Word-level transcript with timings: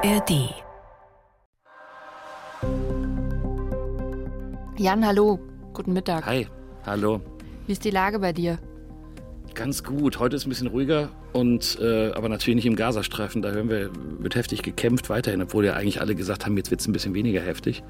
ARD. 0.00 0.54
Jan, 4.76 5.04
hallo. 5.04 5.40
Guten 5.72 5.92
Mittag. 5.92 6.24
Hi, 6.24 6.46
hallo. 6.86 7.20
Wie 7.66 7.72
ist 7.72 7.84
die 7.84 7.90
Lage 7.90 8.20
bei 8.20 8.32
dir? 8.32 8.60
Ganz 9.54 9.82
gut. 9.82 10.20
Heute 10.20 10.36
ist 10.36 10.46
ein 10.46 10.50
bisschen 10.50 10.68
ruhiger 10.68 11.08
und 11.32 11.80
äh, 11.80 12.12
aber 12.12 12.28
natürlich 12.28 12.54
nicht 12.54 12.66
im 12.66 12.76
Gazastreifen. 12.76 13.42
Da 13.42 13.50
hören 13.50 13.70
wir, 13.70 13.90
wird 14.20 14.36
heftig 14.36 14.62
gekämpft 14.62 15.10
weiterhin, 15.10 15.42
obwohl 15.42 15.64
ja 15.64 15.74
eigentlich 15.74 16.00
alle 16.00 16.14
gesagt 16.14 16.46
haben, 16.46 16.56
jetzt 16.56 16.70
wird 16.70 16.80
es 16.80 16.86
ein 16.86 16.92
bisschen 16.92 17.14
weniger 17.14 17.40
heftig. 17.40 17.82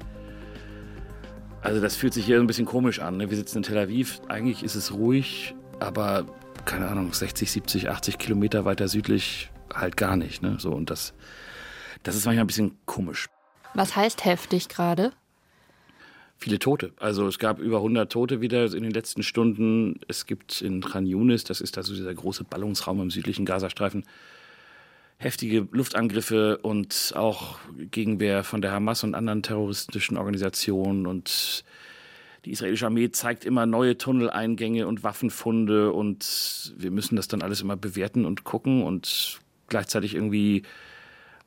Also 1.61 1.79
das 1.79 1.95
fühlt 1.95 2.15
sich 2.15 2.25
hier 2.25 2.39
ein 2.39 2.47
bisschen 2.47 2.65
komisch 2.65 2.99
an. 3.01 3.17
Ne? 3.17 3.29
Wir 3.29 3.37
sitzen 3.37 3.57
in 3.57 3.63
Tel 3.63 3.77
Aviv. 3.77 4.19
Eigentlich 4.29 4.63
ist 4.63 4.73
es 4.73 4.93
ruhig, 4.93 5.53
aber 5.79 6.25
keine 6.65 6.87
Ahnung, 6.87 7.13
60, 7.13 7.51
70, 7.51 7.89
80 7.89 8.17
Kilometer 8.17 8.65
weiter 8.65 8.87
südlich 8.87 9.51
halt 9.71 9.95
gar 9.95 10.15
nicht. 10.15 10.41
Ne? 10.41 10.55
So 10.57 10.71
und 10.71 10.89
das, 10.89 11.13
das 12.03 12.15
ist 12.15 12.25
manchmal 12.25 12.43
ein 12.43 12.47
bisschen 12.47 12.77
komisch. 12.85 13.27
Was 13.73 13.95
heißt 13.95 14.25
heftig 14.25 14.69
gerade? 14.69 15.11
viele 16.39 16.57
Tote. 16.57 16.93
Also 16.99 17.27
es 17.27 17.37
gab 17.37 17.59
über 17.59 17.77
100 17.77 18.11
Tote 18.11 18.41
wieder 18.41 18.65
in 18.73 18.83
den 18.83 18.91
letzten 18.91 19.23
Stunden. 19.23 19.99
Es 20.07 20.25
gibt 20.25 20.61
in 20.61 20.81
Khan 20.81 21.05
Yunis, 21.05 21.43
das 21.43 21.61
ist 21.61 21.77
also 21.77 21.93
dieser 21.93 22.13
große 22.13 22.45
Ballungsraum 22.45 23.01
im 23.01 23.11
südlichen 23.11 23.45
Gazastreifen, 23.45 24.05
heftige 25.17 25.67
Luftangriffe 25.71 26.57
und 26.59 27.13
auch 27.15 27.59
Gegenwehr 27.91 28.43
von 28.45 28.61
der 28.61 28.71
Hamas 28.71 29.03
und 29.03 29.15
anderen 29.15 29.43
terroristischen 29.43 30.17
Organisationen. 30.17 31.07
Und 31.07 31.65
die 32.45 32.51
israelische 32.51 32.85
Armee 32.85 33.11
zeigt 33.11 33.43
immer 33.43 33.65
neue 33.65 33.97
Tunneleingänge 33.97 34.87
und 34.87 35.03
Waffenfunde. 35.03 35.91
Und 35.91 36.73
wir 36.77 36.91
müssen 36.91 37.17
das 37.17 37.27
dann 37.27 37.41
alles 37.41 37.59
immer 37.59 37.75
bewerten 37.75 38.25
und 38.25 38.45
gucken 38.45 38.83
und 38.83 39.39
gleichzeitig 39.67 40.15
irgendwie 40.15 40.63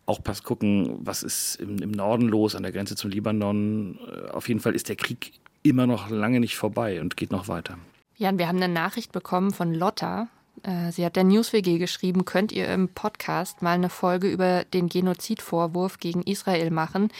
auch 0.07 0.23
pass 0.23 0.43
gucken, 0.43 0.99
was 1.01 1.23
ist 1.23 1.57
im, 1.57 1.79
im, 1.79 1.91
Norden 1.91 2.29
los, 2.29 2.55
an 2.55 2.63
der 2.63 2.73
Grenze 2.73 2.97
zum 2.97 3.11
Libanon. 3.11 3.99
Äh, 4.07 4.31
auf 4.31 4.49
jeden 4.49 4.61
Fall 4.61 4.75
ist 4.75 4.89
der 4.89 4.97
Krieg 4.97 5.33
immer 5.63 5.87
noch 5.87 6.11
lange 6.11 6.41
nicht 6.41 6.57
vorbei 6.57 7.01
und 7.01 7.17
geht 7.17 7.31
noch 7.31 7.49
weiter. 7.49 7.79
Jan, 8.17 8.39
wir 8.39 8.49
haben 8.49 8.63
eine 8.63 8.73
Nachricht 8.73 9.13
bekommen 9.13 9.53
von 9.53 9.75
Lotta. 9.75 10.29
Äh, 10.63 10.93
sie 10.93 11.05
hat 11.05 11.17
der 11.17 11.25
NewsWG 11.25 11.79
geschrieben, 11.79 12.25
könnt 12.25 12.53
ihr 12.53 12.69
im 12.69 12.89
Podcast 12.89 13.63
mal 13.63 13.73
eine 13.73 13.89
Folge 13.89 14.29
über 14.29 14.65
den 14.65 14.89
Genozidvorwurf 14.89 15.99
gegen 15.99 16.23
Israel 16.23 16.71
machen. 16.71 17.11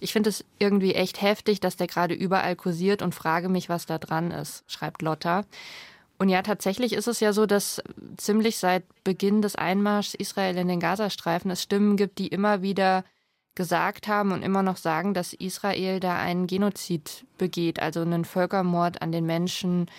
Ich 0.00 0.12
finde 0.12 0.30
es 0.30 0.44
irgendwie 0.58 0.94
echt 0.94 1.22
heftig, 1.22 1.60
dass 1.60 1.76
der 1.76 1.86
gerade 1.86 2.14
überall 2.14 2.56
kursiert 2.56 3.02
und 3.02 3.14
frage 3.14 3.48
mich, 3.48 3.68
was 3.68 3.86
da 3.86 3.98
dran 3.98 4.30
ist, 4.30 4.64
schreibt 4.66 5.02
Lotta. 5.02 5.44
Und 6.20 6.28
ja, 6.28 6.42
tatsächlich 6.42 6.92
ist 6.92 7.08
es 7.08 7.20
ja 7.20 7.32
so, 7.32 7.46
dass 7.46 7.82
ziemlich 8.18 8.58
seit 8.58 8.84
Beginn 9.04 9.40
des 9.40 9.56
Einmarschs 9.56 10.12
Israel 10.12 10.58
in 10.58 10.68
den 10.68 10.78
Gazastreifen 10.78 11.50
es 11.50 11.62
Stimmen 11.62 11.96
gibt, 11.96 12.18
die 12.18 12.28
immer 12.28 12.60
wieder 12.60 13.06
gesagt 13.54 14.06
haben 14.06 14.30
und 14.30 14.42
immer 14.42 14.62
noch 14.62 14.76
sagen, 14.76 15.14
dass 15.14 15.32
Israel 15.32 15.98
da 15.98 16.18
einen 16.18 16.46
Genozid 16.46 17.24
begeht, 17.38 17.80
also 17.80 18.02
einen 18.02 18.26
Völkermord 18.26 19.00
an 19.00 19.12
den 19.12 19.24
Menschen 19.24 19.90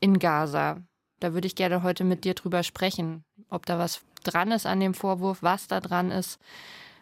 in 0.00 0.18
Gaza. 0.18 0.82
Da 1.18 1.32
würde 1.32 1.46
ich 1.46 1.54
gerne 1.54 1.82
heute 1.82 2.04
mit 2.04 2.24
dir 2.24 2.34
drüber 2.34 2.62
sprechen, 2.62 3.24
ob 3.48 3.64
da 3.64 3.78
was 3.78 4.02
dran 4.22 4.52
ist 4.52 4.66
an 4.66 4.80
dem 4.80 4.92
Vorwurf, 4.92 5.38
was 5.42 5.66
da 5.66 5.80
dran 5.80 6.10
ist. 6.10 6.38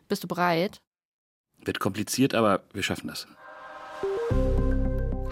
Bist 0.06 0.22
du 0.22 0.28
bereit? 0.28 0.80
Wird 1.64 1.80
kompliziert, 1.80 2.32
aber 2.32 2.62
wir 2.72 2.84
schaffen 2.84 3.08
das. 3.08 3.26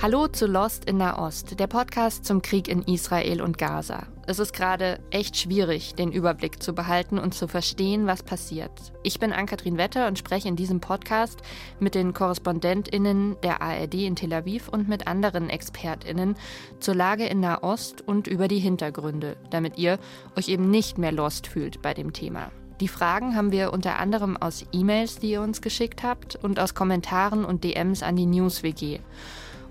Hallo 0.02 0.28
zu 0.28 0.46
Lost 0.46 0.84
in 0.84 0.98
Nahost, 0.98 1.58
der 1.58 1.66
Podcast 1.68 2.26
zum 2.26 2.42
Krieg 2.42 2.68
in 2.68 2.82
Israel 2.82 3.40
und 3.40 3.56
Gaza. 3.56 4.06
Es 4.26 4.38
ist 4.38 4.52
gerade 4.52 5.00
echt 5.10 5.38
schwierig, 5.38 5.94
den 5.94 6.12
Überblick 6.12 6.62
zu 6.62 6.74
behalten 6.74 7.18
und 7.18 7.32
zu 7.32 7.48
verstehen, 7.48 8.06
was 8.06 8.22
passiert. 8.22 8.70
Ich 9.04 9.18
bin 9.18 9.32
Ann-Kathrin 9.32 9.78
Wetter 9.78 10.06
und 10.06 10.18
spreche 10.18 10.48
in 10.48 10.54
diesem 10.54 10.80
Podcast 10.80 11.40
mit 11.80 11.94
den 11.94 12.12
KorrespondentInnen 12.12 13.36
der 13.42 13.62
ARD 13.62 13.94
in 13.94 14.16
Tel 14.16 14.34
Aviv 14.34 14.68
und 14.68 14.86
mit 14.86 15.06
anderen 15.06 15.48
ExpertInnen 15.48 16.34
zur 16.78 16.94
Lage 16.94 17.24
in 17.24 17.40
Nahost 17.40 18.06
und 18.06 18.26
über 18.26 18.48
die 18.48 18.60
Hintergründe, 18.60 19.38
damit 19.48 19.78
ihr 19.78 19.98
euch 20.36 20.48
eben 20.48 20.70
nicht 20.70 20.98
mehr 20.98 21.12
lost 21.12 21.46
fühlt 21.46 21.80
bei 21.80 21.94
dem 21.94 22.12
Thema. 22.12 22.52
Die 22.80 22.88
Fragen 22.88 23.34
haben 23.34 23.52
wir 23.52 23.72
unter 23.72 23.98
anderem 23.98 24.36
aus 24.36 24.66
E-Mails, 24.72 25.18
die 25.18 25.30
ihr 25.30 25.40
uns 25.40 25.62
geschickt 25.62 26.02
habt, 26.02 26.36
und 26.36 26.60
aus 26.60 26.74
Kommentaren 26.74 27.46
und 27.46 27.64
DMs 27.64 28.02
an 28.02 28.16
die 28.16 28.26
News-WG. 28.26 29.00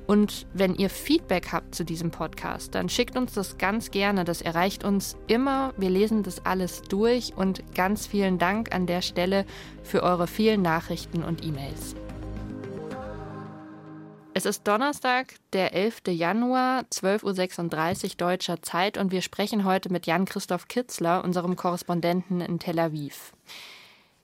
Und 0.08 0.46
wenn 0.54 0.76
ihr 0.76 0.90
Feedback 0.90 1.52
habt 1.52 1.74
zu 1.74 1.84
diesem 1.84 2.12
Podcast, 2.12 2.76
dann 2.76 2.90
schickt 2.90 3.18
uns 3.18 3.34
das 3.34 3.58
ganz 3.58 3.90
gerne. 3.90 4.24
Das 4.24 4.42
erreicht 4.42 4.84
uns 4.84 5.18
immer. 5.28 5.74
Wir 5.78 5.90
lesen 5.90 6.22
das 6.22 6.46
alles 6.46 6.84
durch 6.84 7.34
und 7.36 7.74
ganz 7.74 8.06
vielen 8.06 8.38
Dank 8.38 8.74
an 8.74 8.86
der 8.86 9.02
Stelle 9.02 9.46
für 9.84 10.04
eure 10.04 10.28
vielen 10.28 10.62
Nachrichten 10.62 11.24
und 11.24 11.44
E-Mails. 11.44 11.96
Es 14.38 14.46
ist 14.46 14.68
Donnerstag, 14.68 15.36
der 15.54 15.74
11. 15.74 16.02
Januar, 16.10 16.84
12.36 16.92 18.04
Uhr 18.04 18.10
deutscher 18.18 18.62
Zeit 18.62 18.98
und 18.98 19.14
wir 19.14 19.22
sprechen 19.22 19.64
heute 19.64 19.90
mit 19.90 20.08
Jan-Christoph 20.08 20.68
Kitzler, 20.68 21.24
unserem 21.24 21.56
Korrespondenten 21.56 22.42
in 22.42 22.60
Tel 22.60 22.78
Aviv. 22.78 23.32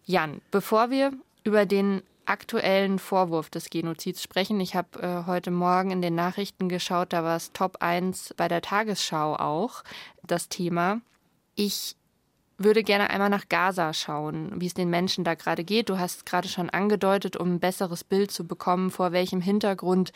Jan, 0.03 0.41
bevor 0.52 0.90
wir 0.90 1.14
über 1.46 1.66
den 1.66 2.02
aktuellen 2.31 2.97
Vorwurf 2.97 3.50
des 3.50 3.69
Genozids 3.69 4.24
sprechen. 4.24 4.59
Ich 4.62 4.74
habe 4.74 5.02
äh, 5.02 5.28
heute 5.28 5.52
Morgen 5.52 5.92
in 5.92 6.02
den 6.02 6.16
Nachrichten 6.16 6.69
geschaut, 6.69 7.12
da 7.12 7.24
war 7.24 7.36
es 7.36 7.52
Top 7.52 7.78
1 7.81 8.34
bei 8.38 8.47
der 8.47 8.62
Tagesschau 8.62 9.36
auch, 9.36 9.84
das 10.24 10.47
Thema. 10.47 11.02
Ich 11.56 11.97
würde 12.58 12.84
gerne 12.84 13.09
einmal 13.09 13.30
nach 13.30 13.50
Gaza 13.50 13.94
schauen, 13.94 14.53
wie 14.62 14.68
es 14.68 14.74
den 14.74 14.90
Menschen 14.90 15.24
da 15.24 15.36
gerade 15.36 15.64
geht. 15.64 15.90
Du 15.90 16.00
hast 16.00 16.25
gerade 16.25 16.47
schon 16.47 16.70
angedeutet, 16.70 17.36
um 17.36 17.56
ein 17.56 17.59
besseres 17.59 18.03
Bild 18.03 18.31
zu 18.31 18.47
bekommen, 18.47 18.91
vor 18.91 19.12
welchem 19.12 19.41
Hintergrund 19.41 20.14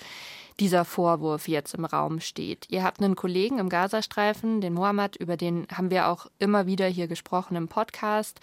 dieser 0.59 0.85
Vorwurf 0.85 1.47
jetzt 1.47 1.73
im 1.73 1.83
Raum 1.83 2.21
steht. 2.21 2.67
Ihr 2.69 2.83
habt 2.83 3.01
einen 3.01 3.15
Kollegen 3.15 3.59
im 3.59 3.67
Gazastreifen, 3.67 4.61
den 4.61 4.73
Mohammed, 4.73 5.17
über 5.17 5.35
den 5.35 5.67
haben 5.71 5.91
wir 5.91 6.07
auch 6.07 6.27
immer 6.39 6.65
wieder 6.65 6.87
hier 6.87 7.07
gesprochen 7.07 7.55
im 7.55 7.67
Podcast. 7.67 8.39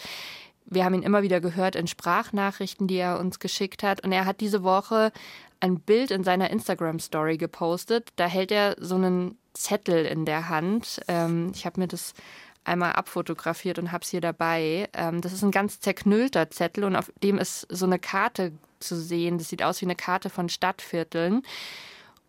Wir 0.66 0.84
haben 0.84 0.94
ihn 0.94 1.02
immer 1.02 1.22
wieder 1.22 1.40
gehört 1.40 1.76
in 1.76 1.86
Sprachnachrichten, 1.86 2.86
die 2.86 2.96
er 2.96 3.18
uns 3.18 3.38
geschickt 3.38 3.82
hat. 3.82 4.04
Und 4.04 4.12
er 4.12 4.24
hat 4.24 4.40
diese 4.40 4.62
Woche 4.62 5.12
ein 5.60 5.80
Bild 5.80 6.10
in 6.10 6.24
seiner 6.24 6.50
Instagram-Story 6.50 7.36
gepostet. 7.36 8.08
Da 8.16 8.26
hält 8.26 8.50
er 8.50 8.76
so 8.78 8.96
einen 8.96 9.38
Zettel 9.54 10.04
in 10.04 10.24
der 10.24 10.48
Hand. 10.48 11.00
Ähm, 11.08 11.52
ich 11.54 11.66
habe 11.66 11.80
mir 11.80 11.88
das 11.88 12.14
einmal 12.64 12.92
abfotografiert 12.92 13.78
und 13.78 13.92
habe 13.92 14.02
es 14.02 14.10
hier 14.10 14.20
dabei. 14.20 14.88
Ähm, 14.92 15.20
das 15.20 15.32
ist 15.32 15.42
ein 15.42 15.50
ganz 15.50 15.80
zerknüllter 15.80 16.50
Zettel 16.50 16.84
und 16.84 16.96
auf 16.96 17.12
dem 17.22 17.38
ist 17.38 17.66
so 17.70 17.86
eine 17.86 17.98
Karte 17.98 18.52
zu 18.80 18.96
sehen. 18.96 19.38
Das 19.38 19.48
sieht 19.48 19.62
aus 19.62 19.80
wie 19.80 19.86
eine 19.86 19.96
Karte 19.96 20.30
von 20.30 20.48
Stadtvierteln. 20.48 21.42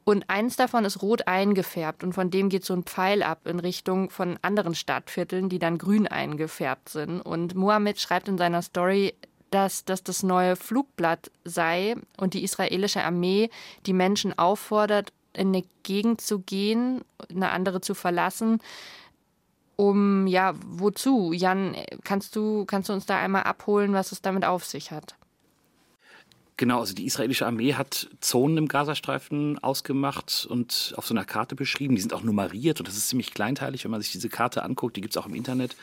Und 0.06 0.30
eins 0.30 0.58
davon 0.58 0.84
ist 0.84 1.02
rot 1.02 1.28
eingefärbt 1.28 2.04
und 2.04 2.14
von 2.14 2.30
dem 2.30 2.50
geht 2.50 2.66
so 2.66 2.74
ein 2.74 2.84
Pfeil 2.84 3.24
ab 3.24 3.48
in 3.48 3.60
Richtung 3.60 4.10
von 4.10 4.38
anderen 4.42 4.76
Stadtvierteln, 4.76 5.48
die 5.48 5.60
dann 5.60 5.78
grün 5.78 6.08
eingefärbt 6.08 6.90
sind. 6.90 7.22
Und 7.22 7.56
Mohammed 7.56 8.00
schreibt 8.00 8.28
in 8.28 8.38
seiner 8.38 8.62
Story, 8.62 9.14
dass 9.50 9.86
das 9.86 10.04
das 10.04 10.24
neue 10.24 10.56
Flugblatt 10.56 11.32
sei 11.46 11.96
und 12.18 12.34
die 12.34 12.44
israelische 12.44 13.04
Armee 13.04 13.50
die 13.86 13.94
Menschen 13.94 14.38
auffordert, 14.38 15.14
in 15.32 15.50
eine 15.50 15.64
Gegend 15.84 16.22
zu 16.22 16.40
gehen, 16.40 17.02
eine 17.30 17.52
andere 17.52 17.80
zu 17.80 17.94
verlassen, 17.94 18.60
um 19.76 20.28
ja, 20.28 20.54
wozu? 20.66 21.34
Jan, 21.34 21.76
kannst 22.04 22.36
du, 22.36 22.66
kannst 22.66 22.90
du 22.90 22.94
uns 22.94 23.06
da 23.06 23.18
einmal 23.18 23.44
abholen, 23.44 23.94
was 23.94 24.12
es 24.12 24.22
damit 24.22 24.46
auf 24.46 24.66
sich 24.66 24.92
hat? 24.92 25.16
Genau, 26.64 26.80
also 26.80 26.94
die 26.94 27.04
israelische 27.06 27.46
Armee 27.46 27.74
hat 27.74 28.08
Zonen 28.22 28.56
im 28.56 28.70
Gazastreifen 28.70 29.60
ausgemacht 29.60 30.48
und 30.50 30.94
auf 30.96 31.06
so 31.06 31.14
einer 31.14 31.26
Karte 31.26 31.56
beschrieben. 31.56 31.96
Die 31.96 32.02
sind 32.02 32.14
auch 32.14 32.24
nummeriert 32.24 32.80
und 32.80 32.88
das 32.88 32.96
ist 32.96 33.10
ziemlich 33.10 33.34
kleinteilig, 33.34 33.84
wenn 33.84 33.92
man 33.92 34.02
sich 34.02 34.14
diese 34.14 34.30
Karte 34.30 34.64
anguckt. 34.64 34.96
Die 34.96 35.02
gibt 35.02 35.14
es 35.14 35.22
auch 35.22 35.26
im 35.26 35.36
Internet. 35.36 35.76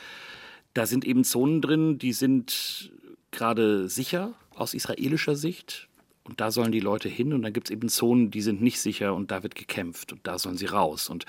Da 0.73 0.87
sind 0.87 1.05
eben 1.05 1.23
Zonen 1.23 1.61
drin, 1.61 1.99
die 1.99 2.13
sind 2.13 2.91
gerade 3.29 3.89
sicher 3.89 4.33
aus 4.55 4.73
israelischer 4.73 5.35
Sicht. 5.35 5.87
Und 6.23 6.41
da 6.41 6.49
sollen 6.49 6.71
die 6.71 6.79
Leute 6.79 7.09
hin. 7.09 7.31
Und 7.33 7.43
dann 7.43 7.53
gibt 7.53 7.67
es 7.67 7.71
eben 7.71 7.87
Zonen, 7.87 8.31
die 8.31 8.41
sind 8.41 8.63
nicht 8.63 8.79
sicher 8.79 9.13
und 9.13 9.29
da 9.29 9.43
wird 9.43 9.53
gekämpft 9.53 10.11
und 10.11 10.25
da 10.25 10.39
sollen 10.39 10.57
sie 10.57 10.65
raus. 10.65 11.11
Und 11.11 11.27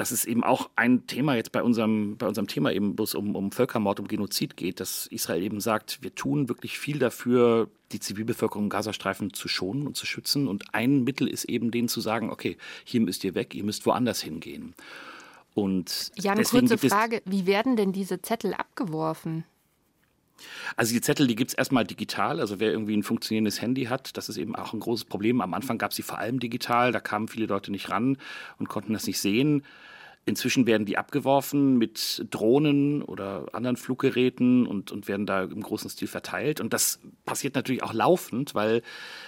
das 0.00 0.12
ist 0.12 0.24
eben 0.24 0.42
auch 0.42 0.70
ein 0.76 1.06
Thema 1.06 1.34
jetzt 1.34 1.52
bei 1.52 1.62
unserem, 1.62 2.16
bei 2.16 2.26
unserem 2.26 2.46
Thema 2.46 2.72
eben, 2.72 2.98
wo 2.98 3.02
es 3.02 3.14
um, 3.14 3.36
um 3.36 3.52
Völkermord, 3.52 4.00
um 4.00 4.08
Genozid 4.08 4.56
geht, 4.56 4.80
dass 4.80 5.06
Israel 5.08 5.42
eben 5.42 5.60
sagt, 5.60 5.98
wir 6.00 6.14
tun 6.14 6.48
wirklich 6.48 6.78
viel 6.78 6.98
dafür, 6.98 7.68
die 7.92 8.00
Zivilbevölkerung 8.00 8.64
im 8.64 8.70
Gazastreifen 8.70 9.34
zu 9.34 9.46
schonen 9.46 9.86
und 9.86 9.98
zu 9.98 10.06
schützen. 10.06 10.48
Und 10.48 10.74
ein 10.74 11.04
Mittel 11.04 11.28
ist 11.28 11.44
eben 11.44 11.70
denen 11.70 11.88
zu 11.88 12.00
sagen, 12.00 12.30
okay, 12.30 12.56
hier 12.82 13.02
müsst 13.02 13.24
ihr 13.24 13.34
weg, 13.34 13.54
ihr 13.54 13.62
müsst 13.62 13.84
woanders 13.84 14.22
hingehen. 14.22 14.74
Und 15.52 16.12
ja, 16.16 16.32
eine 16.32 16.44
kurze 16.44 16.78
Frage, 16.78 17.20
wie 17.26 17.44
werden 17.44 17.76
denn 17.76 17.92
diese 17.92 18.22
Zettel 18.22 18.54
abgeworfen? 18.54 19.44
Also 20.76 20.94
die 20.94 21.02
Zettel, 21.02 21.26
die 21.26 21.36
gibt 21.36 21.50
es 21.50 21.54
erstmal 21.54 21.84
digital. 21.84 22.40
Also 22.40 22.58
wer 22.58 22.70
irgendwie 22.70 22.96
ein 22.96 23.02
funktionierendes 23.02 23.60
Handy 23.60 23.84
hat, 23.84 24.16
das 24.16 24.30
ist 24.30 24.38
eben 24.38 24.56
auch 24.56 24.72
ein 24.72 24.80
großes 24.80 25.04
Problem. 25.04 25.42
Am 25.42 25.52
Anfang 25.52 25.76
gab 25.76 25.90
es 25.90 25.96
sie 25.98 26.02
vor 26.02 26.16
allem 26.16 26.40
digital, 26.40 26.90
da 26.90 27.00
kamen 27.00 27.28
viele 27.28 27.44
Leute 27.44 27.70
nicht 27.70 27.90
ran 27.90 28.16
und 28.58 28.70
konnten 28.70 28.94
das 28.94 29.06
nicht 29.06 29.20
sehen. 29.20 29.62
Inzwischen 30.26 30.66
werden 30.66 30.84
die 30.84 30.98
abgeworfen 30.98 31.78
mit 31.78 32.26
Drohnen 32.30 33.02
oder 33.02 33.46
anderen 33.52 33.76
Fluggeräten 33.76 34.66
und, 34.66 34.92
und 34.92 35.08
werden 35.08 35.24
da 35.24 35.44
im 35.44 35.62
großen 35.62 35.88
Stil 35.88 36.08
verteilt. 36.08 36.60
Und 36.60 36.74
das 36.74 37.00
passiert 37.24 37.54
natürlich 37.54 37.82
auch 37.82 37.94
laufend, 37.94 38.54
weil 38.54 38.82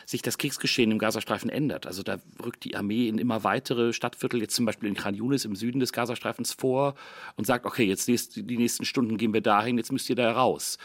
sich 0.04 0.20
das 0.20 0.36
Kriegsgeschehen 0.36 0.90
im 0.90 0.98
Gazastreifen 0.98 1.48
ändert. 1.48 1.86
Also 1.86 2.02
da 2.02 2.18
rückt 2.44 2.64
die 2.64 2.76
Armee 2.76 3.08
in 3.08 3.16
immer 3.16 3.42
weitere 3.42 3.94
Stadtviertel, 3.94 4.40
jetzt 4.42 4.54
zum 4.54 4.66
Beispiel 4.66 4.88
in 4.88 4.94
Khan 4.94 5.14
Yunis 5.14 5.46
im 5.46 5.56
Süden 5.56 5.80
des 5.80 5.92
Gazastreifens 5.92 6.52
vor 6.52 6.94
und 7.36 7.46
sagt, 7.46 7.64
okay, 7.64 7.84
jetzt 7.84 8.06
die 8.06 8.56
nächsten 8.58 8.84
Stunden 8.84 9.16
gehen 9.16 9.32
wir 9.32 9.40
dahin, 9.40 9.78
jetzt 9.78 9.92
müsst 9.92 10.10
ihr 10.10 10.16
da 10.16 10.30
raus. 10.30 10.76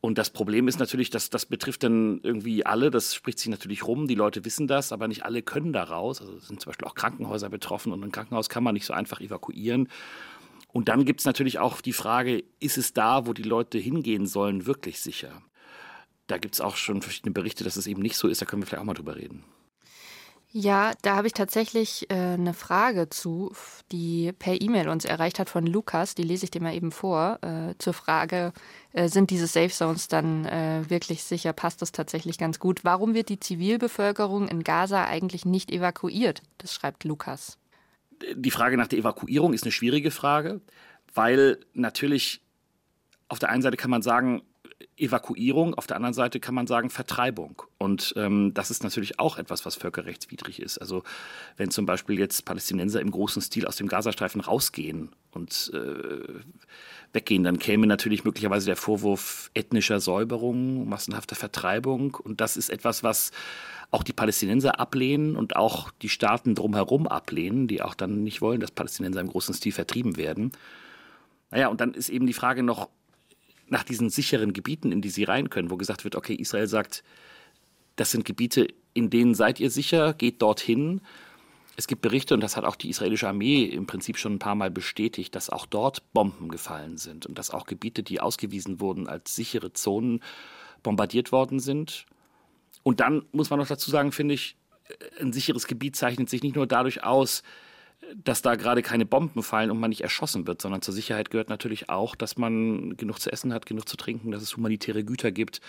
Und 0.00 0.18
das 0.18 0.30
Problem 0.30 0.68
ist 0.68 0.78
natürlich, 0.78 1.10
dass 1.10 1.30
das 1.30 1.46
betrifft 1.46 1.82
dann 1.82 2.20
irgendwie 2.22 2.64
alle, 2.64 2.90
das 2.90 3.14
spricht 3.14 3.38
sich 3.38 3.48
natürlich 3.48 3.86
rum, 3.86 4.06
die 4.06 4.14
Leute 4.14 4.44
wissen 4.44 4.66
das, 4.66 4.92
aber 4.92 5.08
nicht 5.08 5.24
alle 5.24 5.42
können 5.42 5.72
da 5.72 5.82
raus. 5.82 6.20
Also 6.20 6.38
sind 6.38 6.60
zum 6.60 6.70
Beispiel 6.70 6.86
auch 6.86 6.94
Krankenhäuser 6.94 7.48
betroffen 7.48 7.92
und 7.92 8.04
ein 8.04 8.12
Krankenhaus 8.12 8.48
kann 8.48 8.62
man 8.62 8.74
nicht 8.74 8.86
so 8.86 8.92
einfach 8.92 9.20
evakuieren. 9.20 9.88
Und 10.72 10.88
dann 10.88 11.04
gibt 11.04 11.20
es 11.20 11.26
natürlich 11.26 11.58
auch 11.58 11.80
die 11.80 11.94
Frage, 11.94 12.44
ist 12.60 12.76
es 12.76 12.92
da, 12.92 13.26
wo 13.26 13.32
die 13.32 13.42
Leute 13.42 13.78
hingehen 13.78 14.26
sollen, 14.26 14.66
wirklich 14.66 15.00
sicher? 15.00 15.42
Da 16.26 16.38
gibt 16.38 16.54
es 16.54 16.60
auch 16.60 16.76
schon 16.76 17.02
verschiedene 17.02 17.32
Berichte, 17.32 17.64
dass 17.64 17.76
es 17.76 17.86
eben 17.86 18.02
nicht 18.02 18.16
so 18.16 18.28
ist, 18.28 18.42
da 18.42 18.46
können 18.46 18.62
wir 18.62 18.66
vielleicht 18.66 18.82
auch 18.82 18.86
mal 18.86 18.94
drüber 18.94 19.16
reden. 19.16 19.44
Ja, 20.58 20.92
da 21.02 21.16
habe 21.16 21.26
ich 21.26 21.34
tatsächlich 21.34 22.10
äh, 22.10 22.14
eine 22.14 22.54
Frage 22.54 23.10
zu, 23.10 23.52
die 23.92 24.32
per 24.32 24.58
E-Mail 24.58 24.88
uns 24.88 25.04
erreicht 25.04 25.38
hat 25.38 25.50
von 25.50 25.66
Lukas. 25.66 26.14
Die 26.14 26.22
lese 26.22 26.44
ich 26.44 26.50
dir 26.50 26.62
mal 26.62 26.74
eben 26.74 26.92
vor. 26.92 27.38
Äh, 27.42 27.74
zur 27.76 27.92
Frage, 27.92 28.54
äh, 28.94 29.08
sind 29.08 29.28
diese 29.28 29.48
Safe 29.48 29.68
Zones 29.68 30.08
dann 30.08 30.46
äh, 30.46 30.88
wirklich 30.88 31.24
sicher? 31.24 31.52
Passt 31.52 31.82
das 31.82 31.92
tatsächlich 31.92 32.38
ganz 32.38 32.58
gut? 32.58 32.84
Warum 32.84 33.12
wird 33.12 33.28
die 33.28 33.38
Zivilbevölkerung 33.38 34.48
in 34.48 34.64
Gaza 34.64 35.04
eigentlich 35.04 35.44
nicht 35.44 35.70
evakuiert? 35.70 36.40
Das 36.56 36.72
schreibt 36.72 37.04
Lukas. 37.04 37.58
Die 38.34 38.50
Frage 38.50 38.78
nach 38.78 38.86
der 38.86 39.00
Evakuierung 39.00 39.52
ist 39.52 39.64
eine 39.64 39.72
schwierige 39.72 40.10
Frage, 40.10 40.62
weil 41.12 41.60
natürlich 41.74 42.40
auf 43.28 43.38
der 43.38 43.50
einen 43.50 43.60
Seite 43.60 43.76
kann 43.76 43.90
man 43.90 44.00
sagen, 44.00 44.40
Evakuierung, 44.98 45.74
auf 45.74 45.86
der 45.86 45.96
anderen 45.96 46.14
Seite 46.14 46.40
kann 46.40 46.54
man 46.54 46.66
sagen 46.66 46.88
Vertreibung. 46.88 47.62
Und 47.78 48.14
ähm, 48.16 48.54
das 48.54 48.70
ist 48.70 48.82
natürlich 48.82 49.18
auch 49.18 49.36
etwas, 49.36 49.66
was 49.66 49.74
völkerrechtswidrig 49.74 50.60
ist. 50.60 50.78
Also 50.78 51.02
wenn 51.56 51.70
zum 51.70 51.84
Beispiel 51.84 52.18
jetzt 52.18 52.44
Palästinenser 52.46 53.00
im 53.00 53.10
großen 53.10 53.42
Stil 53.42 53.66
aus 53.66 53.76
dem 53.76 53.88
Gazastreifen 53.88 54.40
rausgehen 54.40 55.10
und 55.32 55.70
äh, 55.74 56.42
weggehen, 57.12 57.44
dann 57.44 57.58
käme 57.58 57.86
natürlich 57.86 58.24
möglicherweise 58.24 58.66
der 58.66 58.76
Vorwurf 58.76 59.50
ethnischer 59.52 60.00
Säuberung, 60.00 60.88
massenhafter 60.88 61.36
Vertreibung. 61.36 62.14
Und 62.14 62.40
das 62.40 62.56
ist 62.56 62.70
etwas, 62.70 63.02
was 63.02 63.32
auch 63.90 64.02
die 64.02 64.14
Palästinenser 64.14 64.80
ablehnen 64.80 65.36
und 65.36 65.56
auch 65.56 65.90
die 66.02 66.08
Staaten 66.08 66.54
drumherum 66.54 67.06
ablehnen, 67.06 67.68
die 67.68 67.82
auch 67.82 67.94
dann 67.94 68.22
nicht 68.22 68.40
wollen, 68.40 68.60
dass 68.60 68.70
Palästinenser 68.70 69.20
im 69.20 69.28
großen 69.28 69.54
Stil 69.54 69.72
vertrieben 69.72 70.16
werden. 70.16 70.52
Naja, 71.50 71.68
und 71.68 71.80
dann 71.82 71.92
ist 71.92 72.08
eben 72.08 72.26
die 72.26 72.32
Frage 72.32 72.62
noch, 72.62 72.88
nach 73.68 73.84
diesen 73.84 74.10
sicheren 74.10 74.52
Gebieten, 74.52 74.92
in 74.92 75.00
die 75.00 75.10
sie 75.10 75.24
rein 75.24 75.50
können, 75.50 75.70
wo 75.70 75.76
gesagt 75.76 76.04
wird, 76.04 76.16
okay, 76.16 76.34
Israel 76.34 76.68
sagt, 76.68 77.02
das 77.96 78.10
sind 78.10 78.24
Gebiete, 78.24 78.68
in 78.94 79.10
denen 79.10 79.34
seid 79.34 79.60
ihr 79.60 79.70
sicher, 79.70 80.14
geht 80.14 80.42
dorthin. 80.42 81.00
Es 81.76 81.86
gibt 81.86 82.02
Berichte, 82.02 82.34
und 82.34 82.40
das 82.40 82.56
hat 82.56 82.64
auch 82.64 82.76
die 82.76 82.88
israelische 82.88 83.28
Armee 83.28 83.64
im 83.64 83.86
Prinzip 83.86 84.16
schon 84.18 84.34
ein 84.34 84.38
paar 84.38 84.54
Mal 84.54 84.70
bestätigt, 84.70 85.34
dass 85.34 85.50
auch 85.50 85.66
dort 85.66 86.12
Bomben 86.12 86.48
gefallen 86.48 86.96
sind 86.96 87.26
und 87.26 87.38
dass 87.38 87.50
auch 87.50 87.66
Gebiete, 87.66 88.02
die 88.02 88.20
ausgewiesen 88.20 88.80
wurden 88.80 89.08
als 89.08 89.34
sichere 89.34 89.72
Zonen, 89.72 90.22
bombardiert 90.82 91.32
worden 91.32 91.58
sind. 91.58 92.06
Und 92.82 93.00
dann 93.00 93.24
muss 93.32 93.50
man 93.50 93.58
noch 93.58 93.66
dazu 93.66 93.90
sagen, 93.90 94.12
finde 94.12 94.34
ich, 94.34 94.56
ein 95.20 95.32
sicheres 95.32 95.66
Gebiet 95.66 95.96
zeichnet 95.96 96.30
sich 96.30 96.42
nicht 96.42 96.54
nur 96.54 96.66
dadurch 96.66 97.02
aus, 97.02 97.42
dass 98.14 98.42
da 98.42 98.54
gerade 98.54 98.82
keine 98.82 99.06
Bomben 99.06 99.42
fallen 99.42 99.70
und 99.70 99.80
man 99.80 99.90
nicht 99.90 100.02
erschossen 100.02 100.46
wird, 100.46 100.62
sondern 100.62 100.82
zur 100.82 100.94
Sicherheit 100.94 101.30
gehört 101.30 101.48
natürlich 101.48 101.88
auch, 101.88 102.14
dass 102.14 102.36
man 102.36 102.96
genug 102.96 103.20
zu 103.20 103.32
essen 103.32 103.52
hat, 103.52 103.66
genug 103.66 103.88
zu 103.88 103.96
trinken, 103.96 104.30
dass 104.30 104.42
es 104.42 104.56
humanitäre 104.56 105.04
Güter 105.04 105.32
gibt. 105.32 105.60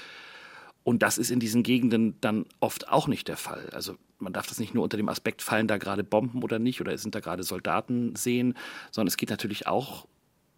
Und 0.83 1.03
das 1.03 1.17
ist 1.17 1.31
in 1.31 1.39
diesen 1.39 1.63
Gegenden 1.63 2.15
dann 2.21 2.45
oft 2.59 2.89
auch 2.89 3.07
nicht 3.07 3.27
der 3.27 3.37
Fall. 3.37 3.69
Also 3.73 3.97
man 4.19 4.33
darf 4.33 4.47
das 4.47 4.59
nicht 4.59 4.73
nur 4.73 4.83
unter 4.83 4.97
dem 4.97 5.09
Aspekt, 5.09 5.41
fallen 5.41 5.67
da 5.67 5.77
gerade 5.77 6.03
Bomben 6.03 6.43
oder 6.43 6.59
nicht, 6.59 6.79
oder 6.79 6.97
sind 6.97 7.15
da 7.15 7.19
gerade 7.19 7.43
Soldaten 7.43 8.15
sehen, 8.15 8.53
sondern 8.91 9.07
es 9.07 9.17
geht 9.17 9.29
natürlich 9.29 9.67
auch 9.67 10.07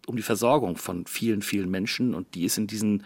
um 0.06 0.16
die 0.16 0.22
Versorgung 0.22 0.76
von 0.76 1.06
vielen, 1.06 1.42
vielen 1.42 1.70
Menschen 1.70 2.14
und 2.14 2.34
die 2.34 2.44
ist 2.44 2.58
in 2.58 2.66
diesen 2.66 3.04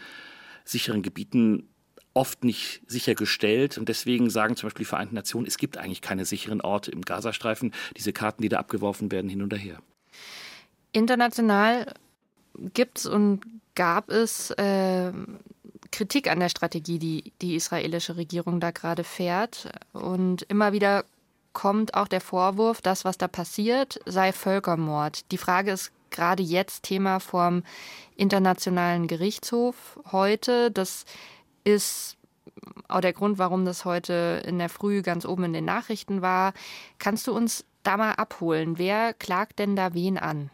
sicheren 0.65 1.03
Gebieten 1.03 1.69
oft 2.15 2.45
nicht 2.45 2.83
sichergestellt. 2.87 3.77
Und 3.77 3.89
deswegen 3.89 4.31
sagen 4.31 4.57
zum 4.57 4.69
Beispiel 4.69 4.85
die 4.85 4.89
Vereinten 4.89 5.15
Nationen, 5.15 5.47
es 5.47 5.59
gibt 5.59 5.77
eigentlich 5.77 6.01
keine 6.01 6.25
sicheren 6.25 6.61
Orte 6.61 6.91
im 6.91 7.03
Gazastreifen. 7.03 7.75
Diese 7.97 8.13
Karten, 8.13 8.43
die 8.43 8.49
da 8.49 8.59
abgeworfen 8.59 9.13
werden, 9.13 9.29
hin 9.29 9.43
und 9.43 9.53
her. 9.53 9.79
International 10.93 11.93
gibt 12.73 12.99
es 12.99 13.07
und 13.07 13.41
gab 13.75 14.11
es 14.11 14.51
äh, 14.53 15.13
Kritik 15.91 16.31
an 16.31 16.41
der 16.41 16.49
Strategie, 16.49 16.99
die 16.99 17.33
die 17.43 17.57
israelische 17.57 18.17
Regierung 18.17 18.61
da 18.61 18.71
gerade 18.71 19.05
fährt. 19.05 19.69
Und 19.93 20.43
immer 20.43 20.73
wieder 20.73 21.05
kommt 21.53 21.95
auch 21.95 22.09
der 22.09 22.21
Vorwurf, 22.21 22.81
das, 22.81 23.05
was 23.05 23.19
da 23.19 23.29
passiert, 23.29 24.01
sei 24.07 24.33
Völkermord. 24.33 25.31
Die 25.31 25.39
Frage 25.39 25.73
ist 25.73 25.93
gerade 26.11 26.43
jetzt 26.43 26.85
Thema 26.85 27.19
vom 27.21 27.63
Internationalen 28.17 29.07
Gerichtshof 29.07 29.99
heute. 30.13 30.71
Das 30.71 31.05
ist 31.65 32.17
auch 32.89 33.01
der 33.01 33.13
Grund, 33.13 33.39
warum 33.39 33.65
das 33.65 33.85
heute 33.85 34.43
in 34.47 34.59
der 34.59 34.69
Früh 34.69 35.03
ganz 35.03 35.25
oben 35.25 35.45
in 35.45 35.53
den 35.53 35.65
Nachrichten 35.65 36.23
war. 36.23 36.55
Kannst 36.99 37.27
du 37.27 37.33
uns 37.33 37.65
da 37.83 37.97
mal 37.97 38.13
abholen? 38.13 38.79
Wer 38.79 39.15
klagt 39.15 39.59
denn 39.59 39.77
da 39.77 39.95
wen 39.95 40.19
an? 40.19 40.51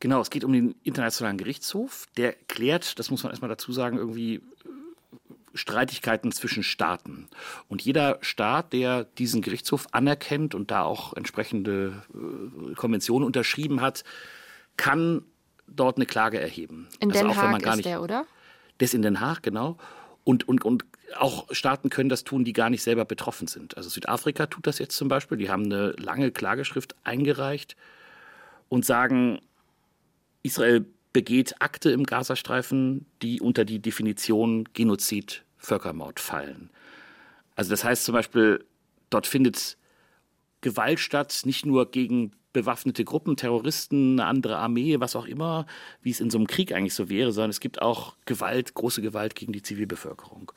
Genau, 0.00 0.20
es 0.20 0.30
geht 0.30 0.42
um 0.42 0.52
den 0.52 0.74
Internationalen 0.82 1.38
Gerichtshof. 1.38 2.08
Der 2.16 2.32
klärt, 2.32 2.98
das 2.98 3.10
muss 3.10 3.22
man 3.22 3.30
erstmal 3.30 3.48
dazu 3.48 3.72
sagen, 3.72 3.98
irgendwie 3.98 4.34
äh, 4.34 4.40
Streitigkeiten 5.54 6.32
zwischen 6.32 6.64
Staaten. 6.64 7.28
Und 7.68 7.82
jeder 7.82 8.18
Staat, 8.20 8.72
der 8.72 9.04
diesen 9.04 9.42
Gerichtshof 9.42 9.86
anerkennt 9.92 10.56
und 10.56 10.72
da 10.72 10.82
auch 10.82 11.14
entsprechende 11.14 12.02
äh, 12.12 12.74
Konventionen 12.74 13.24
unterschrieben 13.24 13.80
hat, 13.80 14.02
kann 14.76 15.24
dort 15.68 15.98
eine 15.98 16.06
Klage 16.06 16.40
erheben. 16.40 16.88
In 16.98 17.12
also 17.12 17.28
Den 17.28 17.36
Haag 17.36 17.62
ist 17.62 17.84
der, 17.84 18.02
oder? 18.02 18.26
Das 18.82 18.94
in 18.94 19.02
Den 19.02 19.20
Haag, 19.20 19.42
genau. 19.42 19.76
Und, 20.24 20.48
und, 20.48 20.64
und 20.64 20.84
auch 21.16 21.46
Staaten 21.52 21.88
können 21.88 22.08
das 22.08 22.24
tun, 22.24 22.44
die 22.44 22.52
gar 22.52 22.68
nicht 22.68 22.82
selber 22.82 23.04
betroffen 23.04 23.46
sind. 23.46 23.76
Also 23.76 23.88
Südafrika 23.88 24.46
tut 24.46 24.66
das 24.66 24.78
jetzt 24.78 24.96
zum 24.96 25.08
Beispiel. 25.08 25.38
Die 25.38 25.50
haben 25.50 25.64
eine 25.66 25.90
lange 25.92 26.30
Klageschrift 26.32 26.96
eingereicht 27.04 27.76
und 28.68 28.84
sagen, 28.84 29.40
Israel 30.42 30.84
begeht 31.12 31.60
Akte 31.60 31.90
im 31.90 32.04
Gazastreifen, 32.04 33.06
die 33.20 33.40
unter 33.40 33.64
die 33.64 33.80
Definition 33.80 34.68
Genozid, 34.72 35.44
Völkermord 35.58 36.18
fallen. 36.18 36.70
Also 37.54 37.70
das 37.70 37.84
heißt 37.84 38.04
zum 38.04 38.14
Beispiel, 38.14 38.64
dort 39.10 39.26
findet 39.26 39.76
Gewalt 40.60 40.98
statt, 40.98 41.42
nicht 41.44 41.66
nur 41.66 41.90
gegen 41.90 42.32
bewaffnete 42.52 43.04
Gruppen, 43.04 43.36
Terroristen, 43.36 44.20
eine 44.20 44.28
andere 44.28 44.56
Armee, 44.58 45.00
was 45.00 45.16
auch 45.16 45.26
immer, 45.26 45.66
wie 46.02 46.10
es 46.10 46.20
in 46.20 46.30
so 46.30 46.38
einem 46.38 46.46
Krieg 46.46 46.72
eigentlich 46.72 46.94
so 46.94 47.08
wäre, 47.08 47.32
sondern 47.32 47.50
es 47.50 47.60
gibt 47.60 47.80
auch 47.80 48.16
Gewalt, 48.24 48.74
große 48.74 49.02
Gewalt 49.02 49.34
gegen 49.34 49.52
die 49.52 49.62
Zivilbevölkerung. 49.62 50.52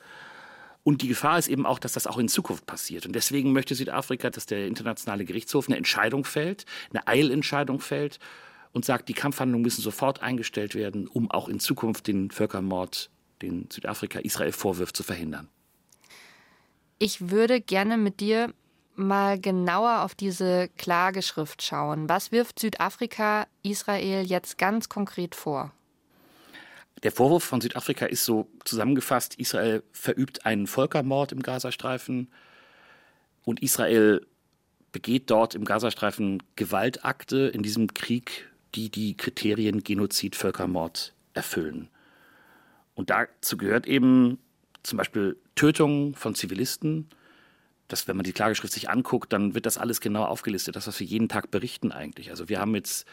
Und 0.84 1.02
die 1.02 1.08
Gefahr 1.08 1.40
ist 1.40 1.48
eben 1.48 1.66
auch, 1.66 1.80
dass 1.80 1.94
das 1.94 2.06
auch 2.06 2.20
in 2.20 2.28
Zukunft 2.28 2.68
passiert. 2.68 3.08
Und 3.08 3.14
deswegen 3.14 3.54
möchte 3.54 3.74
Südafrika, 3.74 4.30
dass 4.30 4.46
der 4.46 4.68
internationale 4.68 5.26
Gerichtshof 5.26 5.68
eine 5.68 5.78
Entscheidung 5.78 6.26
fällt, 6.26 6.66
eine 6.92 7.08
Eilentscheidung 7.08 7.80
fällt 7.80 8.20
und 8.72 8.86
sagt, 8.86 9.10
die 9.10 9.14
Kampfhandlungen 9.14 9.64
müssen 9.64 9.82
sofort 9.82 10.22
eingestellt 10.22 10.76
werden, 10.76 11.08
um 11.08 11.32
auch 11.32 11.50
in 11.50 11.60
Zukunft 11.60 12.06
den 12.06 12.30
Völkermord, 12.30 13.10
den 13.42 13.68
Südafrika 13.72 14.20
Israel 14.20 14.52
vorwirft, 14.52 14.96
zu 14.96 15.02
verhindern. 15.02 15.50
Ich 17.00 17.30
würde 17.32 17.62
gerne 17.62 17.98
mit 17.98 18.20
dir 18.20 18.54
mal 18.98 19.40
genauer 19.40 20.02
auf 20.04 20.16
diese 20.16 20.70
Klageschrift 20.78 21.62
schauen. 21.62 22.10
Was 22.10 22.32
wirft 22.32 22.60
Südafrika 22.60 23.48
Israel 23.64 24.26
jetzt 24.26 24.58
ganz 24.58 24.90
konkret 24.90 25.36
vor? 25.36 25.72
Der 27.04 27.12
Vorwurf 27.12 27.44
von 27.44 27.62
Südafrika 27.62 28.06
ist 28.06 28.26
so 28.26 28.48
zusammengefasst, 28.64 29.36
Israel 29.36 29.84
verübt 29.92 30.46
einen 30.46 30.66
Völkermord 30.66 31.32
im 31.32 31.42
Gazastreifen 31.42 32.32
und 33.44 33.62
Israel 33.62 34.26
begeht 34.92 35.30
dort 35.30 35.56
im 35.56 35.66
Gazastreifen 35.66 36.42
Gewaltakte 36.56 37.48
in 37.48 37.64
diesem 37.64 37.94
Krieg, 37.94 38.50
die 38.76 38.90
die 38.90 39.16
Kriterien 39.18 39.84
Genozid, 39.84 40.36
Völkermord 40.36 41.14
erfüllen. 41.34 41.90
Und 42.96 43.10
dazu 43.10 43.58
gehört 43.58 43.88
eben 43.88 44.40
zum 44.84 44.98
Beispiel 44.98 45.38
Tötung 45.56 46.16
von 46.16 46.34
Zivilisten, 46.34 47.10
das, 47.88 48.08
wenn 48.08 48.18
man 48.18 48.24
die 48.24 48.34
Klageschrift 48.34 48.74
sich 48.74 48.90
anguckt, 48.90 49.32
dann 49.34 49.54
wird 49.54 49.66
das 49.66 49.78
alles 49.78 50.02
genau 50.02 50.24
aufgelistet, 50.26 50.76
das, 50.76 50.88
was 50.88 51.00
wir 51.00 51.08
jeden 51.08 51.30
Tag 51.30 51.52
berichten 51.52 51.92
eigentlich. 51.92 52.30
Also 52.30 52.50
wir 52.50 52.60
haben 52.60 52.76
jetzt 52.76 53.08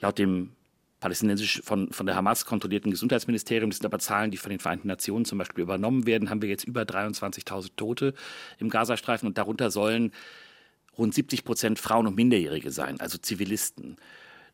laut 0.00 0.18
dem 0.18 0.52
palästinensisch 1.00 1.62
von, 1.64 1.92
von 1.92 2.06
der 2.06 2.14
Hamas 2.14 2.46
kontrollierten 2.46 2.92
Gesundheitsministerium, 2.92 3.70
das 3.70 3.78
sind 3.78 3.86
aber 3.86 3.98
Zahlen, 3.98 4.30
die 4.30 4.36
von 4.36 4.50
den 4.50 4.60
Vereinten 4.60 4.86
Nationen 4.86 5.24
zum 5.24 5.38
Beispiel 5.38 5.62
übernommen 5.62 6.06
werden, 6.06 6.30
haben 6.30 6.42
wir 6.42 6.48
jetzt 6.48 6.64
über 6.64 6.82
23.000 6.82 7.70
Tote 7.76 8.14
im 8.58 8.70
Gazastreifen 8.70 9.26
und 9.26 9.36
darunter 9.36 9.72
sollen 9.72 10.12
rund 10.96 11.12
70 11.12 11.44
Prozent 11.44 11.78
Frauen 11.80 12.06
und 12.06 12.14
Minderjährige 12.14 12.70
sein, 12.70 13.00
also 13.00 13.18
Zivilisten. 13.18 13.96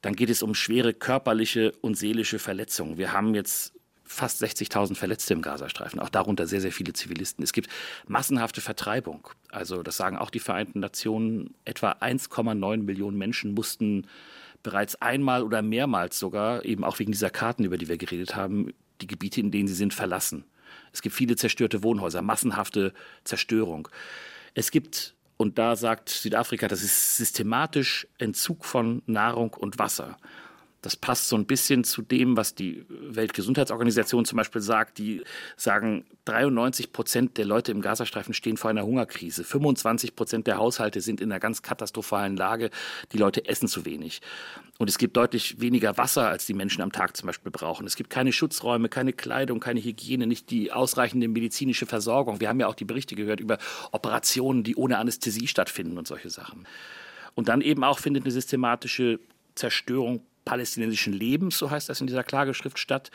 Dann 0.00 0.16
geht 0.16 0.30
es 0.30 0.42
um 0.42 0.54
schwere 0.54 0.94
körperliche 0.94 1.72
und 1.82 1.96
seelische 1.96 2.38
Verletzungen. 2.38 2.96
Wir 2.96 3.12
haben 3.12 3.34
jetzt 3.34 3.74
fast 4.08 4.42
60.000 4.42 4.96
Verletzte 4.96 5.34
im 5.34 5.42
Gazastreifen, 5.42 6.00
auch 6.00 6.08
darunter 6.08 6.46
sehr, 6.46 6.60
sehr 6.60 6.72
viele 6.72 6.92
Zivilisten. 6.92 7.44
Es 7.44 7.52
gibt 7.52 7.68
massenhafte 8.06 8.60
Vertreibung. 8.60 9.28
Also 9.50 9.82
das 9.82 9.96
sagen 9.96 10.16
auch 10.16 10.30
die 10.30 10.40
Vereinten 10.40 10.80
Nationen. 10.80 11.54
Etwa 11.64 11.92
1,9 11.92 12.78
Millionen 12.78 13.18
Menschen 13.18 13.54
mussten 13.54 14.06
bereits 14.62 15.00
einmal 15.00 15.42
oder 15.42 15.62
mehrmals 15.62 16.18
sogar, 16.18 16.64
eben 16.64 16.84
auch 16.84 16.98
wegen 16.98 17.12
dieser 17.12 17.30
Karten, 17.30 17.64
über 17.64 17.78
die 17.78 17.88
wir 17.88 17.98
geredet 17.98 18.34
haben, 18.34 18.72
die 19.00 19.06
Gebiete, 19.06 19.40
in 19.40 19.50
denen 19.50 19.68
sie 19.68 19.74
sind, 19.74 19.94
verlassen. 19.94 20.44
Es 20.92 21.02
gibt 21.02 21.14
viele 21.14 21.36
zerstörte 21.36 21.82
Wohnhäuser, 21.82 22.22
massenhafte 22.22 22.92
Zerstörung. 23.24 23.88
Es 24.54 24.70
gibt, 24.70 25.14
und 25.36 25.58
da 25.58 25.76
sagt 25.76 26.08
Südafrika, 26.08 26.66
das 26.66 26.82
ist 26.82 27.16
systematisch 27.16 28.08
Entzug 28.18 28.64
von 28.64 29.02
Nahrung 29.06 29.54
und 29.54 29.78
Wasser. 29.78 30.16
Das 30.80 30.94
passt 30.94 31.28
so 31.28 31.36
ein 31.36 31.46
bisschen 31.46 31.82
zu 31.82 32.02
dem, 32.02 32.36
was 32.36 32.54
die 32.54 32.84
Weltgesundheitsorganisation 32.88 34.24
zum 34.24 34.36
Beispiel 34.36 34.60
sagt. 34.60 34.98
Die 34.98 35.22
sagen, 35.56 36.04
93 36.26 36.92
Prozent 36.92 37.36
der 37.36 37.46
Leute 37.46 37.72
im 37.72 37.80
Gazastreifen 37.80 38.32
stehen 38.32 38.56
vor 38.56 38.70
einer 38.70 38.84
Hungerkrise. 38.84 39.42
25 39.42 40.14
Prozent 40.14 40.46
der 40.46 40.58
Haushalte 40.58 41.00
sind 41.00 41.20
in 41.20 41.32
einer 41.32 41.40
ganz 41.40 41.62
katastrophalen 41.62 42.36
Lage. 42.36 42.70
Die 43.12 43.18
Leute 43.18 43.44
essen 43.46 43.66
zu 43.66 43.84
wenig. 43.86 44.20
Und 44.78 44.88
es 44.88 44.98
gibt 44.98 45.16
deutlich 45.16 45.60
weniger 45.60 45.96
Wasser, 45.96 46.28
als 46.28 46.46
die 46.46 46.54
Menschen 46.54 46.82
am 46.82 46.92
Tag 46.92 47.16
zum 47.16 47.26
Beispiel 47.26 47.50
brauchen. 47.50 47.84
Es 47.84 47.96
gibt 47.96 48.10
keine 48.10 48.32
Schutzräume, 48.32 48.88
keine 48.88 49.12
Kleidung, 49.12 49.58
keine 49.58 49.80
Hygiene, 49.80 50.28
nicht 50.28 50.50
die 50.50 50.70
ausreichende 50.70 51.26
medizinische 51.26 51.86
Versorgung. 51.86 52.38
Wir 52.38 52.48
haben 52.48 52.60
ja 52.60 52.68
auch 52.68 52.76
die 52.76 52.84
Berichte 52.84 53.16
gehört 53.16 53.40
über 53.40 53.58
Operationen, 53.90 54.62
die 54.62 54.76
ohne 54.76 54.98
Anästhesie 54.98 55.48
stattfinden 55.48 55.98
und 55.98 56.06
solche 56.06 56.30
Sachen. 56.30 56.68
Und 57.34 57.48
dann 57.48 57.62
eben 57.62 57.82
auch 57.82 57.98
findet 57.98 58.24
eine 58.24 58.32
systematische 58.32 59.18
Zerstörung 59.56 60.22
palästinensischen 60.48 61.12
Lebens, 61.12 61.58
so 61.58 61.70
heißt 61.70 61.90
das 61.90 62.00
in 62.00 62.06
dieser 62.06 62.24
Klageschrift, 62.24 62.78
statt. 62.78 63.10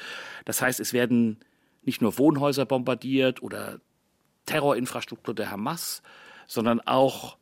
Das 0.46 0.62
heißt, 0.62 0.80
es 0.80 0.94
werden 0.94 1.40
nicht 1.82 2.00
nur 2.00 2.20
Wohnhäuser 2.20 2.66
bombardiert 2.66 3.42
oder 3.42 3.80
Terrorinfrastruktur 4.46 5.34
der 5.34 5.50
Hamas, 5.50 6.04
sondern 6.46 6.80
auch 6.82 7.38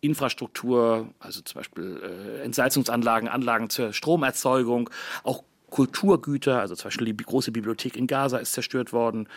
Infrastruktur, 0.00 1.12
also 1.18 1.40
zum 1.40 1.58
Beispiel 1.58 2.00
äh, 2.02 2.44
Entsalzungsanlagen, 2.44 3.28
Anlagen 3.28 3.68
zur 3.68 3.92
Stromerzeugung, 3.92 4.90
auch 5.24 5.42
Kulturgüter, 5.70 6.60
also 6.60 6.76
zum 6.76 6.84
Beispiel 6.84 7.12
die 7.12 7.16
große 7.16 7.50
Bibliothek 7.50 7.96
in 7.96 8.06
Gaza 8.06 8.38
ist 8.38 8.52
zerstört 8.52 8.92
worden. 8.92 9.28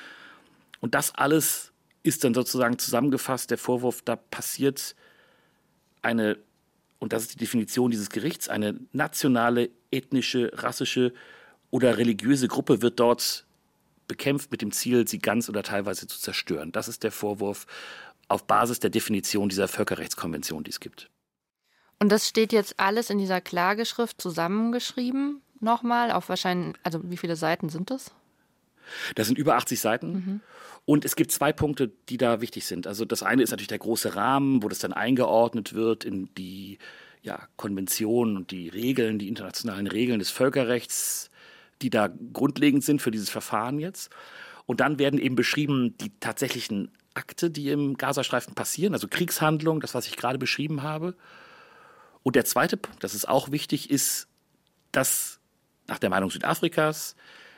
Und 0.81 0.93
das 0.93 1.15
alles 1.15 1.73
ist 2.03 2.23
dann 2.23 2.35
sozusagen 2.35 2.77
zusammengefasst, 2.77 3.49
der 3.49 3.57
Vorwurf, 3.57 4.03
da 4.03 4.15
passiert 4.15 4.95
eine 6.03 6.37
und 7.03 7.13
das 7.13 7.24
ist 7.24 7.33
die 7.33 7.38
Definition 7.38 7.91
dieses 7.91 8.10
Gerichts, 8.10 8.50
eine 8.50 8.79
nationale, 8.93 9.69
ethnische, 9.91 10.51
rassische 10.53 11.13
oder 11.69 11.98
religiöse 11.98 12.48
Gruppe 12.48 12.81
wird 12.81 13.00
dort 13.00 13.45
bekämpft 14.07 14.51
mit 14.51 14.62
dem 14.62 14.72
Ziel, 14.72 15.07
sie 15.07 15.19
ganz 15.19 15.50
oder 15.50 15.63
teilweise 15.63 16.07
zu 16.07 16.19
zerstören. 16.19 16.72
Das 16.72 16.88
ist 16.88 17.03
der 17.03 17.12
Vorwurf 17.12 17.67
auf 18.27 18.45
Basis 18.45 18.79
der 18.79 18.89
Definition 18.89 19.50
dieser 19.50 19.67
Völkerrechtskonvention, 19.67 20.63
die 20.63 20.72
es 20.72 20.79
gibt. 20.79 21.10
Und 22.00 22.10
das 22.10 22.27
steht 22.27 22.53
jetzt 22.53 22.79
alles 22.79 23.10
in 23.10 23.17
dieser 23.17 23.41
Klageschrift 23.41 24.22
zusammengeschrieben, 24.22 25.41
nochmal, 25.60 26.12
auf 26.12 26.29
wahrscheinlich, 26.29 26.75
also 26.83 27.01
wie 27.10 27.17
viele 27.17 27.36
Seiten 27.36 27.69
sind 27.69 27.91
das? 27.91 28.12
Das 29.15 29.27
sind 29.27 29.37
über 29.37 29.55
80 29.55 29.79
Seiten. 29.79 30.11
Mhm. 30.11 30.41
Und 30.85 31.05
es 31.05 31.15
gibt 31.15 31.31
zwei 31.31 31.53
Punkte, 31.53 31.91
die 32.09 32.17
da 32.17 32.41
wichtig 32.41 32.65
sind. 32.65 32.87
Also 32.87 33.05
das 33.05 33.23
eine 33.23 33.41
ist 33.41 33.51
natürlich 33.51 33.67
der 33.69 33.79
große 33.79 34.15
Rahmen, 34.15 34.63
wo 34.63 34.69
das 34.69 34.79
dann 34.79 34.93
eingeordnet 34.93 35.73
wird 35.73 36.03
in 36.03 36.29
die 36.35 36.77
ja, 37.21 37.47
Konventionen 37.55 38.35
und 38.35 38.51
die 38.51 38.67
Regeln, 38.67 39.17
die 39.17 39.29
internationalen 39.29 39.87
Regeln 39.87 40.19
des 40.19 40.29
Völkerrechts, 40.29 41.31
die 41.81 41.89
da 41.89 42.09
grundlegend 42.33 42.83
sind 42.83 43.01
für 43.01 43.11
dieses 43.11 43.29
Verfahren 43.29 43.79
jetzt. 43.79 44.11
Und 44.65 44.81
dann 44.81 44.99
werden 44.99 45.19
eben 45.19 45.35
beschrieben 45.35 45.97
die 45.99 46.11
tatsächlichen 46.19 46.91
Akte, 47.13 47.49
die 47.49 47.69
im 47.69 47.95
Gazastreifen 47.95 48.55
passieren, 48.55 48.93
also 48.93 49.07
Kriegshandlungen, 49.07 49.81
das, 49.81 49.93
was 49.93 50.07
ich 50.07 50.17
gerade 50.17 50.37
beschrieben 50.37 50.83
habe. 50.83 51.15
Und 52.23 52.35
der 52.35 52.45
zweite 52.45 52.77
Punkt, 52.77 53.03
das 53.03 53.13
ist 53.13 53.27
auch 53.27 53.51
wichtig, 53.51 53.89
ist, 53.89 54.27
dass 54.91 55.39
nach 55.87 55.99
der 55.99 56.09
Meinung 56.09 56.29
Südafrikas 56.29 57.15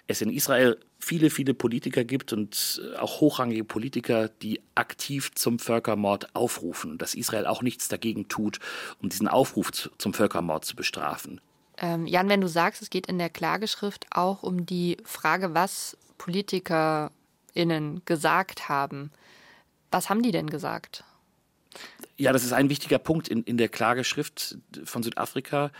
es 0.08 0.22
in 0.22 0.30
Israel 0.32 0.78
viele, 1.00 1.30
viele 1.30 1.54
Politiker 1.54 2.04
gibt 2.04 2.34
und 2.34 2.82
äh, 2.84 2.98
auch 2.98 3.22
hochrangige 3.22 3.64
Politiker, 3.64 4.30
die 4.30 4.62
aktiv 4.76 5.32
zum 5.36 5.60
Völkermord 5.60 6.36
aufrufen, 6.36 6.98
dass 6.98 7.16
Israel 7.16 7.46
auch 7.46 7.62
nichts 7.62 7.88
dagegen 7.88 8.28
tut, 8.28 8.60
um 9.02 9.10
diesen 9.10 9.28
Aufruf 9.28 9.72
zum 9.72 10.14
Völkermord 10.14 10.66
zu 10.66 10.76
bestrafen. 10.76 11.42
Ähm, 11.78 12.08
Jan, 12.08 12.30
wenn 12.30 12.42
du 12.42 12.48
sagst, 12.48 12.82
es 12.82 12.90
geht 12.90 13.08
in 13.08 13.18
der 13.18 13.30
Klageschrift 13.30 14.06
auch 14.12 14.44
um 14.44 14.66
die 14.66 14.98
Frage, 15.04 15.54
was 15.54 15.98
PolitikerInnen 16.18 18.02
gesagt 18.06 18.70
haben. 18.70 19.12
Was 19.92 20.10
haben 20.10 20.24
die 20.24 20.32
denn 20.32 20.50
gesagt? 20.50 21.04
Ja, 22.18 22.32
das 22.32 22.46
ist 22.46 22.54
ein 22.54 22.70
wichtiger 22.70 23.00
Punkt 23.00 23.28
in, 23.28 23.44
in 23.44 23.58
der 23.58 23.68
Klageschrift 23.68 24.58
von 24.86 25.04
Südafrika. 25.04 25.72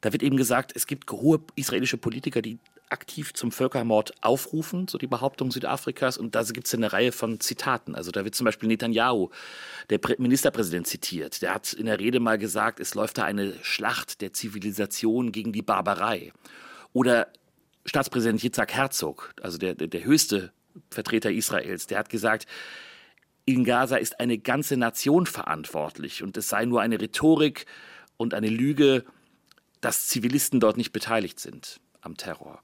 Da 0.00 0.12
wird 0.12 0.22
eben 0.22 0.36
gesagt, 0.36 0.72
es 0.74 0.86
gibt 0.86 1.10
hohe 1.10 1.40
israelische 1.56 1.98
Politiker, 1.98 2.40
die 2.42 2.58
aktiv 2.88 3.32
zum 3.34 3.52
Völkermord 3.52 4.12
aufrufen, 4.22 4.88
so 4.88 4.98
die 4.98 5.06
Behauptung 5.06 5.50
Südafrikas. 5.50 6.18
Und 6.18 6.34
da 6.34 6.42
gibt 6.42 6.66
es 6.66 6.74
eine 6.74 6.92
Reihe 6.92 7.12
von 7.12 7.40
Zitaten. 7.40 7.94
Also 7.94 8.10
da 8.10 8.24
wird 8.24 8.34
zum 8.34 8.44
Beispiel 8.44 8.68
Netanyahu, 8.68 9.30
der 9.90 10.00
Ministerpräsident, 10.18 10.86
zitiert. 10.86 11.42
Der 11.42 11.54
hat 11.54 11.72
in 11.72 11.86
der 11.86 12.00
Rede 12.00 12.20
mal 12.20 12.38
gesagt, 12.38 12.80
es 12.80 12.94
läuft 12.94 13.18
da 13.18 13.24
eine 13.24 13.54
Schlacht 13.62 14.20
der 14.20 14.32
Zivilisation 14.32 15.32
gegen 15.32 15.52
die 15.52 15.62
Barbarei. 15.62 16.32
Oder 16.92 17.28
Staatspräsident 17.86 18.42
Yitzhak 18.42 18.72
Herzog, 18.72 19.32
also 19.40 19.56
der, 19.56 19.74
der, 19.74 19.86
der 19.86 20.04
höchste 20.04 20.52
Vertreter 20.90 21.30
Israels, 21.30 21.86
der 21.86 21.98
hat 21.98 22.10
gesagt, 22.10 22.46
in 23.44 23.64
Gaza 23.64 23.96
ist 23.96 24.20
eine 24.20 24.38
ganze 24.38 24.76
Nation 24.76 25.26
verantwortlich 25.26 26.22
und 26.22 26.36
es 26.36 26.48
sei 26.48 26.64
nur 26.66 26.82
eine 26.82 27.00
Rhetorik 27.00 27.66
und 28.16 28.34
eine 28.34 28.48
Lüge, 28.48 29.04
dass 29.80 30.08
Zivilisten 30.08 30.60
dort 30.60 30.76
nicht 30.76 30.92
beteiligt 30.92 31.40
sind 31.40 31.80
am 32.00 32.16
Terror. 32.16 32.62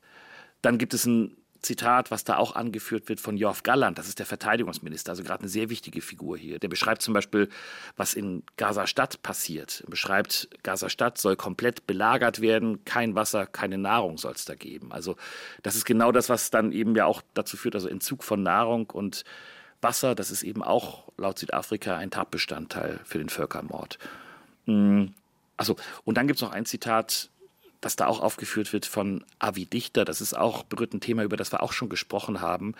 Dann 0.62 0.78
gibt 0.78 0.94
es 0.94 1.06
ein 1.06 1.36
Zitat, 1.62 2.10
was 2.10 2.24
da 2.24 2.36
auch 2.36 2.54
angeführt 2.54 3.08
wird 3.08 3.18
von 3.18 3.36
Jorf 3.36 3.62
Galland, 3.62 3.98
das 3.98 4.08
ist 4.08 4.18
der 4.18 4.26
Verteidigungsminister, 4.26 5.10
also 5.10 5.24
gerade 5.24 5.40
eine 5.40 5.48
sehr 5.48 5.68
wichtige 5.68 6.00
Figur 6.00 6.38
hier. 6.38 6.58
Der 6.58 6.68
beschreibt 6.68 7.02
zum 7.02 7.12
Beispiel, 7.12 7.48
was 7.96 8.14
in 8.14 8.44
Gaza-Stadt 8.56 9.22
passiert. 9.22 9.82
Er 9.84 9.90
beschreibt, 9.90 10.48
Gaza-Stadt 10.62 11.18
soll 11.18 11.36
komplett 11.36 11.86
belagert 11.86 12.40
werden, 12.40 12.84
kein 12.84 13.14
Wasser, 13.14 13.46
keine 13.46 13.78
Nahrung 13.78 14.16
soll 14.18 14.32
es 14.32 14.44
da 14.44 14.54
geben. 14.54 14.92
Also 14.92 15.16
das 15.62 15.74
ist 15.74 15.84
genau 15.84 16.12
das, 16.12 16.28
was 16.28 16.50
dann 16.50 16.72
eben 16.72 16.94
ja 16.94 17.06
auch 17.06 17.22
dazu 17.34 17.56
führt, 17.56 17.74
also 17.74 17.88
Entzug 17.88 18.22
von 18.22 18.42
Nahrung 18.42 18.90
und 18.90 19.24
Wasser, 19.82 20.14
das 20.14 20.30
ist 20.30 20.42
eben 20.42 20.62
auch 20.62 21.12
laut 21.16 21.38
Südafrika 21.38 21.96
ein 21.96 22.10
Tatbestandteil 22.10 23.00
für 23.04 23.18
den 23.18 23.28
Völkermord. 23.28 23.98
Also, 25.56 25.76
und 26.04 26.16
dann 26.16 26.26
gibt 26.26 26.38
es 26.38 26.42
noch 26.42 26.52
ein 26.52 26.66
Zitat, 26.66 27.30
das 27.80 27.96
da 27.96 28.06
auch 28.06 28.20
aufgeführt 28.20 28.72
wird 28.72 28.86
von 28.86 29.24
Avi 29.38 29.66
Dichter. 29.66 30.04
Das 30.04 30.20
ist 30.20 30.36
auch 30.36 30.64
berührt 30.64 30.94
ein 30.94 31.00
Thema, 31.00 31.22
über 31.22 31.36
das 31.36 31.52
wir 31.52 31.62
auch 31.62 31.72
schon 31.72 31.88
gesprochen 31.88 32.40
haben. 32.40 32.74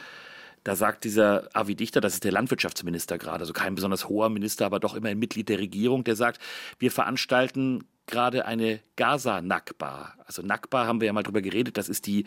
Da 0.64 0.74
sagt 0.74 1.04
dieser 1.04 1.48
Avi 1.52 1.76
Dichter, 1.76 2.00
das 2.00 2.14
ist 2.14 2.24
der 2.24 2.32
Landwirtschaftsminister 2.32 3.18
gerade, 3.18 3.40
also 3.40 3.52
kein 3.52 3.76
besonders 3.76 4.08
hoher 4.08 4.30
Minister, 4.30 4.66
aber 4.66 4.80
doch 4.80 4.94
immer 4.94 5.10
ein 5.10 5.18
Mitglied 5.18 5.48
der 5.48 5.60
Regierung, 5.60 6.02
der 6.02 6.16
sagt, 6.16 6.40
wir 6.80 6.90
veranstalten 6.90 7.84
gerade 8.06 8.46
eine 8.46 8.80
Gaza-Nakba. 8.96 10.14
Also 10.26 10.42
Nakba 10.42 10.86
haben 10.86 11.00
wir 11.00 11.06
ja 11.06 11.12
mal 11.12 11.22
drüber 11.22 11.40
geredet, 11.40 11.76
das 11.76 11.88
ist 11.88 12.06
die 12.06 12.24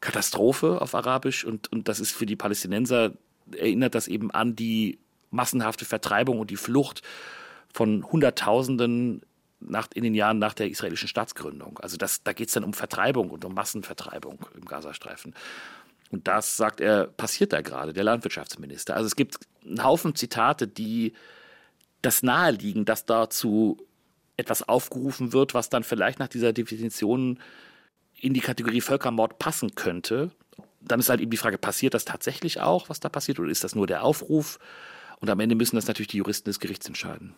Katastrophe 0.00 0.80
auf 0.80 0.96
Arabisch 0.96 1.44
und, 1.44 1.70
und 1.70 1.86
das 1.86 2.00
ist 2.00 2.10
für 2.10 2.26
die 2.26 2.34
Palästinenser, 2.34 3.12
erinnert 3.52 3.94
das 3.94 4.08
eben 4.08 4.32
an 4.32 4.56
die 4.56 4.98
massenhafte 5.30 5.84
Vertreibung 5.84 6.40
und 6.40 6.50
die 6.50 6.56
Flucht 6.56 7.02
von 7.72 8.10
Hunderttausenden 8.10 9.22
nach, 9.66 9.88
in 9.94 10.04
den 10.04 10.14
Jahren 10.14 10.38
nach 10.38 10.54
der 10.54 10.68
israelischen 10.68 11.08
Staatsgründung. 11.08 11.78
Also 11.78 11.96
das, 11.96 12.22
da 12.22 12.32
geht 12.32 12.48
es 12.48 12.54
dann 12.54 12.64
um 12.64 12.72
Vertreibung 12.72 13.30
und 13.30 13.44
um 13.44 13.54
Massenvertreibung 13.54 14.38
im 14.54 14.64
Gazastreifen. 14.64 15.34
Und 16.10 16.28
das, 16.28 16.56
sagt 16.56 16.80
er, 16.80 17.06
passiert 17.06 17.52
da 17.52 17.62
gerade, 17.62 17.92
der 17.92 18.04
Landwirtschaftsminister. 18.04 18.94
Also 18.94 19.06
es 19.06 19.16
gibt 19.16 19.38
einen 19.64 19.82
Haufen 19.82 20.14
Zitate, 20.14 20.68
die 20.68 21.14
das 22.02 22.22
naheliegen, 22.22 22.84
dass 22.84 23.06
dazu 23.06 23.78
etwas 24.36 24.68
aufgerufen 24.68 25.32
wird, 25.32 25.54
was 25.54 25.70
dann 25.70 25.84
vielleicht 25.84 26.18
nach 26.18 26.28
dieser 26.28 26.52
Definition 26.52 27.38
in 28.20 28.34
die 28.34 28.40
Kategorie 28.40 28.80
Völkermord 28.80 29.38
passen 29.38 29.74
könnte. 29.74 30.30
Dann 30.80 31.00
ist 31.00 31.08
halt 31.08 31.20
eben 31.20 31.30
die 31.30 31.36
Frage, 31.36 31.58
passiert 31.58 31.94
das 31.94 32.04
tatsächlich 32.04 32.60
auch, 32.60 32.88
was 32.88 33.00
da 33.00 33.08
passiert, 33.08 33.38
oder 33.38 33.50
ist 33.50 33.64
das 33.64 33.74
nur 33.74 33.86
der 33.86 34.04
Aufruf? 34.04 34.58
Und 35.20 35.30
am 35.30 35.40
Ende 35.40 35.54
müssen 35.54 35.76
das 35.76 35.86
natürlich 35.86 36.08
die 36.08 36.18
Juristen 36.18 36.48
des 36.48 36.60
Gerichts 36.60 36.86
entscheiden. 36.86 37.34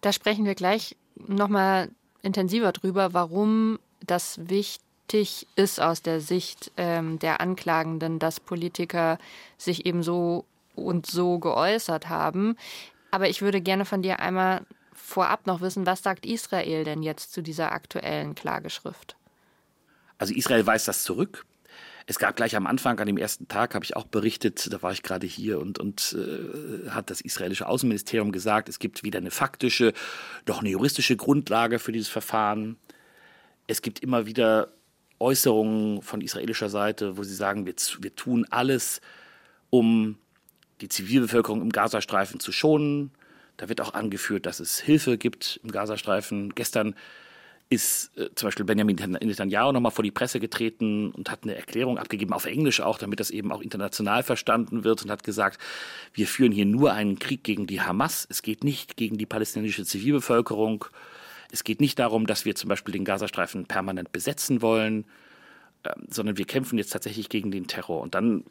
Da 0.00 0.12
sprechen 0.12 0.44
wir 0.44 0.54
gleich 0.54 0.96
nochmal 1.16 1.90
intensiver 2.22 2.72
drüber, 2.72 3.12
warum 3.12 3.78
das 4.04 4.48
wichtig 4.48 5.46
ist 5.56 5.80
aus 5.80 6.02
der 6.02 6.20
Sicht 6.20 6.72
ähm, 6.76 7.18
der 7.18 7.40
Anklagenden, 7.40 8.18
dass 8.18 8.40
Politiker 8.40 9.18
sich 9.58 9.86
eben 9.86 10.02
so 10.02 10.44
und 10.74 11.06
so 11.06 11.38
geäußert 11.38 12.08
haben. 12.08 12.56
Aber 13.10 13.28
ich 13.28 13.42
würde 13.42 13.60
gerne 13.60 13.84
von 13.84 14.02
dir 14.02 14.20
einmal 14.20 14.62
vorab 14.92 15.46
noch 15.46 15.60
wissen, 15.60 15.86
was 15.86 16.02
sagt 16.02 16.26
Israel 16.26 16.84
denn 16.84 17.02
jetzt 17.02 17.32
zu 17.32 17.42
dieser 17.42 17.72
aktuellen 17.72 18.34
Klageschrift? 18.34 19.16
Also 20.18 20.34
Israel 20.34 20.66
weist 20.66 20.88
das 20.88 21.04
zurück. 21.04 21.44
Es 22.06 22.18
gab 22.18 22.36
gleich 22.36 22.54
am 22.54 22.66
Anfang, 22.66 22.98
an 23.00 23.06
dem 23.06 23.16
ersten 23.16 23.48
Tag, 23.48 23.74
habe 23.74 23.84
ich 23.84 23.96
auch 23.96 24.04
berichtet, 24.04 24.70
da 24.72 24.82
war 24.82 24.92
ich 24.92 25.02
gerade 25.02 25.26
hier 25.26 25.58
und, 25.58 25.78
und 25.78 26.14
äh, 26.18 26.90
hat 26.90 27.10
das 27.10 27.22
israelische 27.22 27.66
Außenministerium 27.66 28.30
gesagt, 28.30 28.68
es 28.68 28.78
gibt 28.78 29.04
weder 29.04 29.18
eine 29.18 29.30
faktische 29.30 29.94
noch 30.46 30.60
eine 30.60 30.68
juristische 30.68 31.16
Grundlage 31.16 31.78
für 31.78 31.92
dieses 31.92 32.08
Verfahren. 32.08 32.76
Es 33.66 33.80
gibt 33.80 34.00
immer 34.00 34.26
wieder 34.26 34.68
Äußerungen 35.18 36.02
von 36.02 36.20
israelischer 36.20 36.68
Seite, 36.68 37.16
wo 37.16 37.22
sie 37.22 37.34
sagen, 37.34 37.64
wir, 37.64 37.74
wir 38.00 38.14
tun 38.14 38.46
alles, 38.50 39.00
um 39.70 40.18
die 40.82 40.88
Zivilbevölkerung 40.88 41.62
im 41.62 41.70
Gazastreifen 41.70 42.40
zu 42.40 42.52
schonen. 42.52 43.12
Da 43.56 43.68
wird 43.70 43.80
auch 43.80 43.94
angeführt, 43.94 44.44
dass 44.44 44.60
es 44.60 44.78
Hilfe 44.78 45.16
gibt 45.16 45.60
im 45.62 45.70
Gazastreifen. 45.70 46.54
Gestern 46.54 46.94
ist 47.70 48.16
äh, 48.16 48.28
zum 48.34 48.48
Beispiel 48.48 48.64
Benjamin 48.64 48.96
Netanyahu 48.96 49.72
nochmal 49.72 49.92
vor 49.92 50.02
die 50.02 50.10
Presse 50.10 50.40
getreten 50.40 51.10
und 51.10 51.30
hat 51.30 51.40
eine 51.42 51.54
Erklärung 51.54 51.98
abgegeben, 51.98 52.32
auf 52.32 52.44
Englisch 52.44 52.80
auch, 52.80 52.98
damit 52.98 53.20
das 53.20 53.30
eben 53.30 53.52
auch 53.52 53.60
international 53.60 54.22
verstanden 54.22 54.84
wird 54.84 55.02
und 55.02 55.10
hat 55.10 55.24
gesagt, 55.24 55.60
wir 56.12 56.26
führen 56.26 56.52
hier 56.52 56.66
nur 56.66 56.92
einen 56.92 57.18
Krieg 57.18 57.42
gegen 57.42 57.66
die 57.66 57.80
Hamas. 57.80 58.26
Es 58.30 58.42
geht 58.42 58.64
nicht 58.64 58.96
gegen 58.96 59.18
die 59.18 59.26
palästinensische 59.26 59.84
Zivilbevölkerung. 59.84 60.84
Es 61.50 61.64
geht 61.64 61.80
nicht 61.80 61.98
darum, 61.98 62.26
dass 62.26 62.44
wir 62.44 62.54
zum 62.54 62.68
Beispiel 62.68 62.92
den 62.92 63.04
Gazastreifen 63.04 63.66
permanent 63.66 64.12
besetzen 64.12 64.60
wollen, 64.62 65.06
äh, 65.84 65.90
sondern 66.08 66.36
wir 66.36 66.44
kämpfen 66.44 66.78
jetzt 66.78 66.90
tatsächlich 66.90 67.28
gegen 67.28 67.50
den 67.50 67.66
Terror. 67.66 68.00
Und 68.00 68.14
dann 68.14 68.44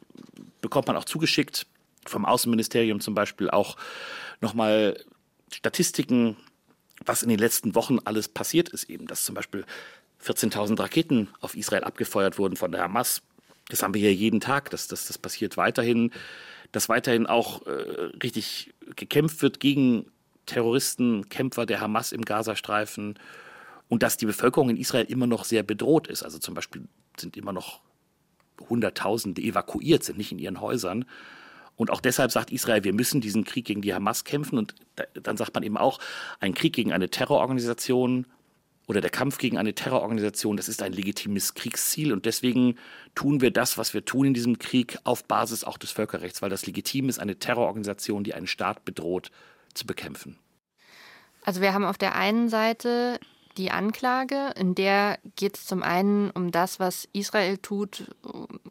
bekommt 0.60 0.88
man 0.88 0.96
auch 0.96 1.04
zugeschickt 1.04 1.66
vom 2.06 2.24
Außenministerium 2.24 3.00
zum 3.00 3.14
Beispiel 3.14 3.48
auch 3.48 3.76
nochmal 4.40 5.02
Statistiken 5.52 6.36
was 7.06 7.22
in 7.22 7.28
den 7.28 7.38
letzten 7.38 7.74
Wochen 7.74 7.98
alles 8.04 8.28
passiert 8.28 8.68
ist, 8.68 8.84
eben, 8.90 9.06
dass 9.06 9.24
zum 9.24 9.34
Beispiel 9.34 9.64
14.000 10.24 10.78
Raketen 10.78 11.28
auf 11.40 11.54
Israel 11.54 11.84
abgefeuert 11.84 12.38
wurden 12.38 12.56
von 12.56 12.72
der 12.72 12.82
Hamas. 12.82 13.22
Das 13.68 13.82
haben 13.82 13.94
wir 13.94 14.00
hier 14.00 14.14
jeden 14.14 14.40
Tag, 14.40 14.70
das, 14.70 14.88
das, 14.88 15.06
das 15.06 15.18
passiert 15.18 15.56
weiterhin, 15.56 16.10
dass 16.72 16.88
weiterhin 16.88 17.26
auch 17.26 17.66
äh, 17.66 17.70
richtig 18.22 18.74
gekämpft 18.96 19.42
wird 19.42 19.60
gegen 19.60 20.06
Terroristen, 20.46 21.28
Kämpfer 21.28 21.66
der 21.66 21.80
Hamas 21.80 22.12
im 22.12 22.22
Gazastreifen 22.22 23.18
und 23.88 24.02
dass 24.02 24.16
die 24.16 24.26
Bevölkerung 24.26 24.70
in 24.70 24.76
Israel 24.76 25.06
immer 25.06 25.26
noch 25.26 25.44
sehr 25.44 25.62
bedroht 25.62 26.08
ist. 26.08 26.22
Also 26.22 26.38
zum 26.38 26.54
Beispiel 26.54 26.82
sind 27.16 27.36
immer 27.36 27.52
noch 27.52 27.80
Hunderttausende 28.68 29.42
evakuiert, 29.42 30.04
sind 30.04 30.18
nicht 30.18 30.32
in 30.32 30.38
ihren 30.38 30.60
Häusern. 30.60 31.06
Und 31.76 31.90
auch 31.90 32.00
deshalb 32.00 32.30
sagt 32.30 32.52
Israel, 32.52 32.84
wir 32.84 32.92
müssen 32.92 33.20
diesen 33.20 33.44
Krieg 33.44 33.64
gegen 33.64 33.82
die 33.82 33.94
Hamas 33.94 34.24
kämpfen. 34.24 34.58
Und 34.58 34.74
dann 35.14 35.36
sagt 35.36 35.54
man 35.54 35.62
eben 35.62 35.76
auch, 35.76 35.98
ein 36.40 36.54
Krieg 36.54 36.72
gegen 36.72 36.92
eine 36.92 37.10
Terrororganisation 37.10 38.26
oder 38.86 39.00
der 39.00 39.10
Kampf 39.10 39.38
gegen 39.38 39.56
eine 39.56 39.74
Terrororganisation, 39.74 40.56
das 40.56 40.68
ist 40.68 40.82
ein 40.82 40.92
legitimes 40.92 41.54
Kriegsziel. 41.54 42.12
Und 42.12 42.26
deswegen 42.26 42.76
tun 43.14 43.40
wir 43.40 43.50
das, 43.50 43.78
was 43.78 43.94
wir 43.94 44.04
tun 44.04 44.26
in 44.26 44.34
diesem 44.34 44.58
Krieg, 44.58 44.98
auf 45.04 45.24
Basis 45.24 45.64
auch 45.64 45.78
des 45.78 45.90
Völkerrechts, 45.90 46.42
weil 46.42 46.50
das 46.50 46.66
legitim 46.66 47.08
ist, 47.08 47.18
eine 47.18 47.38
Terrororganisation, 47.38 48.24
die 48.24 48.34
einen 48.34 48.46
Staat 48.46 48.84
bedroht, 48.84 49.30
zu 49.72 49.86
bekämpfen. 49.86 50.38
Also 51.42 51.60
wir 51.60 51.74
haben 51.74 51.84
auf 51.84 51.98
der 51.98 52.14
einen 52.14 52.48
Seite 52.48 53.18
die 53.56 53.70
Anklage, 53.70 54.52
in 54.56 54.74
der 54.74 55.18
geht 55.36 55.56
es 55.56 55.66
zum 55.66 55.82
einen 55.82 56.30
um 56.30 56.50
das, 56.50 56.80
was 56.80 57.08
Israel 57.12 57.58
tut 57.58 58.14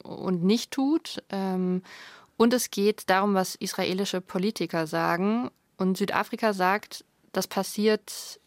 und 0.02 0.44
nicht 0.44 0.70
tut. 0.70 1.22
Ähm, 1.30 1.82
und 2.36 2.52
es 2.52 2.70
geht 2.70 3.08
darum, 3.10 3.34
was 3.34 3.54
israelische 3.54 4.20
Politiker 4.20 4.86
sagen. 4.86 5.50
Und 5.76 5.96
Südafrika 5.96 6.52
sagt, 6.52 7.04
das 7.32 7.46
passiert 7.46 8.40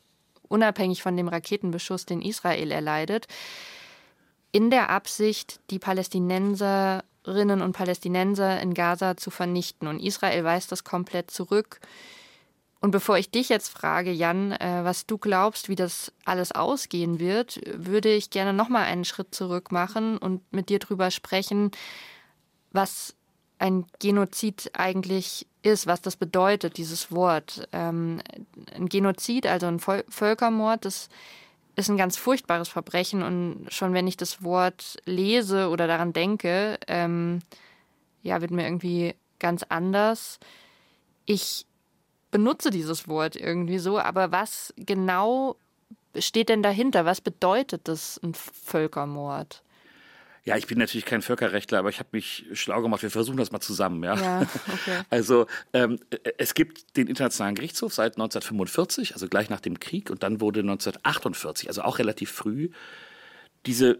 unabhängig 0.47 1.03
von 1.03 1.15
dem 1.17 1.27
Raketenbeschuss, 1.27 2.05
den 2.05 2.21
Israel 2.21 2.71
erleidet, 2.71 3.27
in 4.51 4.69
der 4.69 4.89
Absicht, 4.89 5.59
die 5.69 5.79
Palästinenserinnen 5.79 7.61
und 7.61 7.73
Palästinenser 7.73 8.61
in 8.61 8.73
Gaza 8.73 9.17
zu 9.17 9.29
vernichten. 9.29 9.87
Und 9.87 9.99
Israel 9.99 10.43
weist 10.43 10.71
das 10.71 10.83
komplett 10.83 11.31
zurück. 11.31 11.79
Und 12.79 12.91
bevor 12.91 13.17
ich 13.17 13.31
dich 13.31 13.49
jetzt 13.49 13.69
frage, 13.69 14.11
Jan, 14.11 14.51
äh, 14.51 14.83
was 14.83 15.05
du 15.05 15.17
glaubst, 15.17 15.67
wie 15.67 15.75
das 15.75 16.13
alles 16.25 16.51
ausgehen 16.51 17.19
wird, 17.19 17.59
würde 17.73 18.13
ich 18.13 18.29
gerne 18.29 18.53
noch 18.53 18.69
mal 18.69 18.83
einen 18.83 19.03
Schritt 19.03 19.33
zurück 19.33 19.71
machen 19.71 20.17
und 20.17 20.41
mit 20.53 20.69
dir 20.69 20.79
darüber 20.79 21.09
sprechen, 21.09 21.71
was 22.71 23.16
ein 23.59 23.85
Genozid 23.99 24.71
eigentlich 24.73 25.47
ist, 25.63 25.87
was 25.87 26.01
das 26.01 26.15
bedeutet, 26.15 26.77
dieses 26.77 27.11
Wort. 27.11 27.67
Ähm, 27.71 28.21
ein 28.75 28.87
Genozid, 28.87 29.47
also 29.47 29.67
ein 29.67 29.79
Völkermord, 29.79 30.85
das 30.85 31.09
ist 31.75 31.89
ein 31.89 31.97
ganz 31.97 32.17
furchtbares 32.17 32.69
Verbrechen 32.69 33.21
und 33.23 33.67
schon 33.69 33.93
wenn 33.93 34.07
ich 34.07 34.17
das 34.17 34.43
Wort 34.43 34.97
lese 35.05 35.69
oder 35.69 35.87
daran 35.87 36.13
denke, 36.13 36.79
ähm, 36.87 37.39
ja, 38.23 38.41
wird 38.41 38.51
mir 38.51 38.65
irgendwie 38.65 39.13
ganz 39.39 39.63
anders. 39.69 40.39
Ich 41.25 41.65
benutze 42.31 42.71
dieses 42.71 43.07
Wort 43.07 43.35
irgendwie 43.35 43.77
so, 43.77 43.99
aber 43.99 44.31
was 44.31 44.73
genau 44.75 45.55
steht 46.17 46.49
denn 46.49 46.63
dahinter? 46.63 47.05
Was 47.05 47.21
bedeutet 47.21 47.87
das, 47.87 48.19
ein 48.23 48.33
Völkermord? 48.33 49.63
Ja, 50.47 50.55
ich 50.55 50.65
bin 50.65 50.77
natürlich 50.77 51.03
kein 51.03 51.21
Völkerrechtler, 51.21 51.79
aber 51.79 51.89
ich 51.89 51.99
habe 51.99 52.07
mich 52.13 52.45
schlau 52.53 52.81
gemacht. 52.81 53.03
Wir 53.03 53.11
versuchen 53.11 53.35
das 53.35 53.51
mal 53.51 53.59
zusammen. 53.59 54.01
Ja, 54.01 54.15
ja 54.15 54.41
okay. 54.73 55.01
Also 55.09 55.45
ähm, 55.73 55.99
es 56.37 56.53
gibt 56.53 56.95
den 56.95 57.07
Internationalen 57.07 57.53
Gerichtshof 57.53 57.93
seit 57.93 58.13
1945, 58.13 59.13
also 59.13 59.27
gleich 59.27 59.49
nach 59.49 59.59
dem 59.59 59.77
Krieg, 59.81 60.09
und 60.09 60.23
dann 60.23 60.39
wurde 60.39 60.61
1948, 60.61 61.67
also 61.67 61.81
auch 61.81 61.99
relativ 61.99 62.31
früh, 62.31 62.69
diese 63.65 63.99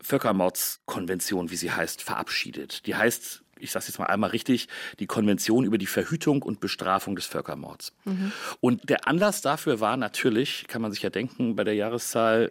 Völkermordskonvention, 0.00 1.50
wie 1.50 1.56
sie 1.56 1.72
heißt, 1.72 2.02
verabschiedet. 2.02 2.86
Die 2.86 2.94
heißt, 2.94 3.42
ich 3.58 3.72
sage 3.72 3.86
jetzt 3.88 3.98
mal 3.98 4.06
einmal 4.06 4.30
richtig, 4.30 4.68
die 5.00 5.08
Konvention 5.08 5.64
über 5.64 5.76
die 5.76 5.86
Verhütung 5.86 6.42
und 6.42 6.60
Bestrafung 6.60 7.16
des 7.16 7.26
Völkermords. 7.26 7.94
Mhm. 8.04 8.30
Und 8.60 8.88
der 8.88 9.08
Anlass 9.08 9.40
dafür 9.40 9.80
war 9.80 9.96
natürlich, 9.96 10.68
kann 10.68 10.82
man 10.82 10.92
sich 10.92 11.02
ja 11.02 11.10
denken, 11.10 11.56
bei 11.56 11.64
der 11.64 11.74
Jahreszahl 11.74 12.50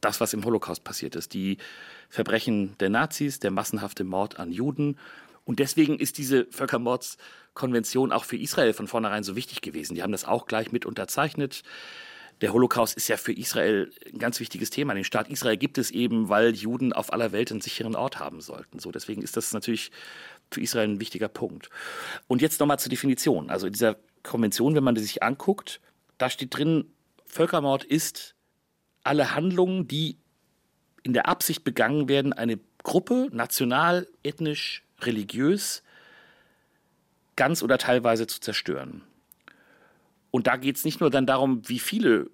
das, 0.00 0.20
was 0.20 0.32
im 0.32 0.44
Holocaust 0.44 0.84
passiert 0.84 1.16
ist. 1.16 1.34
Die 1.34 1.58
Verbrechen 2.08 2.76
der 2.78 2.90
Nazis, 2.90 3.38
der 3.40 3.50
massenhafte 3.50 4.04
Mord 4.04 4.38
an 4.38 4.50
Juden. 4.52 4.98
Und 5.44 5.58
deswegen 5.58 5.98
ist 5.98 6.18
diese 6.18 6.46
Völkermordskonvention 6.50 8.12
auch 8.12 8.24
für 8.24 8.36
Israel 8.36 8.72
von 8.72 8.88
vornherein 8.88 9.24
so 9.24 9.36
wichtig 9.36 9.60
gewesen. 9.62 9.94
Die 9.94 10.02
haben 10.02 10.12
das 10.12 10.24
auch 10.24 10.46
gleich 10.46 10.72
mit 10.72 10.86
unterzeichnet. 10.86 11.62
Der 12.40 12.54
Holocaust 12.54 12.96
ist 12.96 13.08
ja 13.08 13.18
für 13.18 13.32
Israel 13.32 13.92
ein 14.10 14.18
ganz 14.18 14.40
wichtiges 14.40 14.70
Thema. 14.70 14.94
Den 14.94 15.04
Staat 15.04 15.28
Israel 15.28 15.58
gibt 15.58 15.76
es 15.76 15.90
eben, 15.90 16.30
weil 16.30 16.54
Juden 16.54 16.92
auf 16.92 17.12
aller 17.12 17.32
Welt 17.32 17.50
einen 17.50 17.60
sicheren 17.60 17.94
Ort 17.94 18.18
haben 18.18 18.40
sollten. 18.40 18.78
So, 18.78 18.90
deswegen 18.90 19.20
ist 19.20 19.36
das 19.36 19.52
natürlich 19.52 19.90
für 20.50 20.62
Israel 20.62 20.88
ein 20.88 21.00
wichtiger 21.00 21.28
Punkt. 21.28 21.68
Und 22.28 22.40
jetzt 22.40 22.58
nochmal 22.58 22.78
zur 22.78 22.90
Definition. 22.90 23.50
Also 23.50 23.66
in 23.66 23.74
dieser 23.74 23.96
Konvention, 24.22 24.74
wenn 24.74 24.84
man 24.84 24.94
die 24.94 25.02
sich 25.02 25.22
anguckt, 25.22 25.80
da 26.16 26.30
steht 26.30 26.56
drin, 26.56 26.90
Völkermord 27.26 27.84
ist 27.84 28.34
alle 29.02 29.34
Handlungen, 29.34 29.88
die 29.88 30.16
in 31.02 31.12
der 31.12 31.28
Absicht 31.28 31.64
begangen 31.64 32.08
werden, 32.08 32.32
eine 32.32 32.58
Gruppe 32.82 33.28
national, 33.32 34.06
ethnisch, 34.22 34.82
religiös 35.00 35.82
ganz 37.36 37.62
oder 37.62 37.78
teilweise 37.78 38.26
zu 38.26 38.40
zerstören. 38.40 39.02
Und 40.30 40.46
da 40.46 40.56
geht 40.56 40.76
es 40.76 40.84
nicht 40.84 41.00
nur 41.00 41.10
dann 41.10 41.26
darum, 41.26 41.68
wie 41.68 41.78
viele 41.78 42.30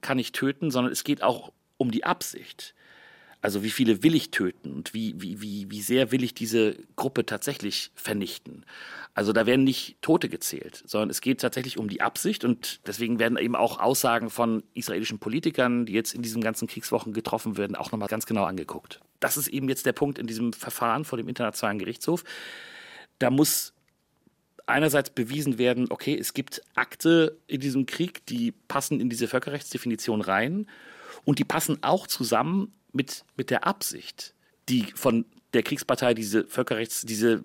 kann 0.00 0.18
ich 0.18 0.32
töten, 0.32 0.70
sondern 0.70 0.92
es 0.92 1.04
geht 1.04 1.22
auch 1.22 1.52
um 1.78 1.90
die 1.90 2.04
Absicht. 2.04 2.74
Also 3.42 3.64
wie 3.64 3.70
viele 3.70 4.04
will 4.04 4.14
ich 4.14 4.30
töten 4.30 4.72
und 4.72 4.94
wie, 4.94 5.20
wie, 5.20 5.42
wie, 5.42 5.68
wie 5.68 5.82
sehr 5.82 6.12
will 6.12 6.22
ich 6.22 6.32
diese 6.32 6.76
Gruppe 6.94 7.26
tatsächlich 7.26 7.90
vernichten. 7.96 8.64
Also 9.14 9.32
da 9.32 9.46
werden 9.46 9.64
nicht 9.64 10.00
Tote 10.00 10.28
gezählt, 10.28 10.82
sondern 10.86 11.10
es 11.10 11.20
geht 11.20 11.40
tatsächlich 11.40 11.76
um 11.76 11.88
die 11.88 12.00
Absicht 12.00 12.44
und 12.44 12.80
deswegen 12.86 13.18
werden 13.18 13.36
eben 13.36 13.56
auch 13.56 13.80
Aussagen 13.80 14.30
von 14.30 14.62
israelischen 14.74 15.18
Politikern, 15.18 15.86
die 15.86 15.92
jetzt 15.92 16.14
in 16.14 16.22
diesen 16.22 16.40
ganzen 16.40 16.68
Kriegswochen 16.68 17.12
getroffen 17.12 17.56
werden, 17.56 17.74
auch 17.74 17.90
nochmal 17.90 18.08
ganz 18.08 18.26
genau 18.26 18.44
angeguckt. 18.44 19.00
Das 19.18 19.36
ist 19.36 19.48
eben 19.48 19.68
jetzt 19.68 19.86
der 19.86 19.92
Punkt 19.92 20.20
in 20.20 20.28
diesem 20.28 20.52
Verfahren 20.52 21.04
vor 21.04 21.18
dem 21.18 21.28
Internationalen 21.28 21.80
Gerichtshof. 21.80 22.22
Da 23.18 23.28
muss 23.30 23.74
einerseits 24.66 25.10
bewiesen 25.10 25.58
werden, 25.58 25.88
okay, 25.90 26.16
es 26.16 26.32
gibt 26.32 26.62
Akte 26.76 27.36
in 27.48 27.60
diesem 27.60 27.86
Krieg, 27.86 28.24
die 28.26 28.52
passen 28.52 29.00
in 29.00 29.10
diese 29.10 29.26
Völkerrechtsdefinition 29.26 30.20
rein 30.20 30.68
und 31.24 31.40
die 31.40 31.44
passen 31.44 31.78
auch 31.82 32.06
zusammen 32.06 32.72
mit, 32.92 33.24
mit 33.36 33.50
der 33.50 33.66
Absicht, 33.66 34.34
die 34.68 34.84
von 34.94 35.24
der 35.52 35.62
Kriegspartei 35.62 36.14
diese 36.14 36.44
Völkerrechts, 36.46 37.02
diese 37.02 37.42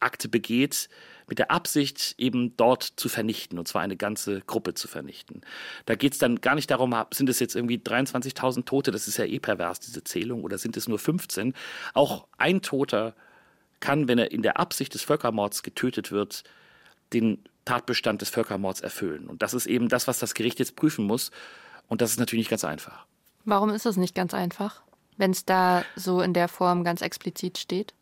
Akte 0.00 0.28
begeht, 0.28 0.88
mit 1.26 1.38
der 1.38 1.50
Absicht, 1.50 2.16
eben 2.18 2.56
dort 2.56 2.82
zu 2.82 3.08
vernichten, 3.08 3.58
und 3.58 3.68
zwar 3.68 3.82
eine 3.82 3.96
ganze 3.96 4.40
Gruppe 4.40 4.74
zu 4.74 4.88
vernichten. 4.88 5.42
Da 5.86 5.94
geht 5.94 6.14
es 6.14 6.18
dann 6.18 6.40
gar 6.40 6.56
nicht 6.56 6.70
darum, 6.70 6.94
sind 7.12 7.28
es 7.28 7.38
jetzt 7.38 7.54
irgendwie 7.54 7.76
23.000 7.76 8.64
Tote, 8.64 8.90
das 8.90 9.06
ist 9.06 9.16
ja 9.16 9.24
eh 9.24 9.38
pervers, 9.38 9.78
diese 9.78 10.02
Zählung, 10.02 10.42
oder 10.42 10.58
sind 10.58 10.76
es 10.76 10.88
nur 10.88 10.98
15? 10.98 11.54
Auch 11.94 12.26
ein 12.36 12.62
Toter 12.62 13.14
kann, 13.78 14.08
wenn 14.08 14.18
er 14.18 14.32
in 14.32 14.42
der 14.42 14.58
Absicht 14.58 14.92
des 14.92 15.02
Völkermords 15.02 15.62
getötet 15.62 16.10
wird, 16.10 16.42
den 17.12 17.44
Tatbestand 17.64 18.20
des 18.20 18.30
Völkermords 18.30 18.80
erfüllen. 18.80 19.28
Und 19.28 19.42
das 19.42 19.54
ist 19.54 19.66
eben 19.66 19.88
das, 19.88 20.08
was 20.08 20.18
das 20.18 20.34
Gericht 20.34 20.58
jetzt 20.58 20.74
prüfen 20.74 21.04
muss. 21.04 21.30
Und 21.86 22.00
das 22.00 22.10
ist 22.10 22.18
natürlich 22.18 22.42
nicht 22.42 22.50
ganz 22.50 22.64
einfach. 22.64 23.06
Warum 23.44 23.70
ist 23.70 23.86
es 23.86 23.96
nicht 23.96 24.14
ganz 24.14 24.34
einfach, 24.34 24.82
wenn 25.16 25.30
es 25.30 25.44
da 25.44 25.84
so 25.96 26.20
in 26.20 26.34
der 26.34 26.48
Form 26.48 26.84
ganz 26.84 27.00
explizit 27.00 27.58
steht? 27.58 27.94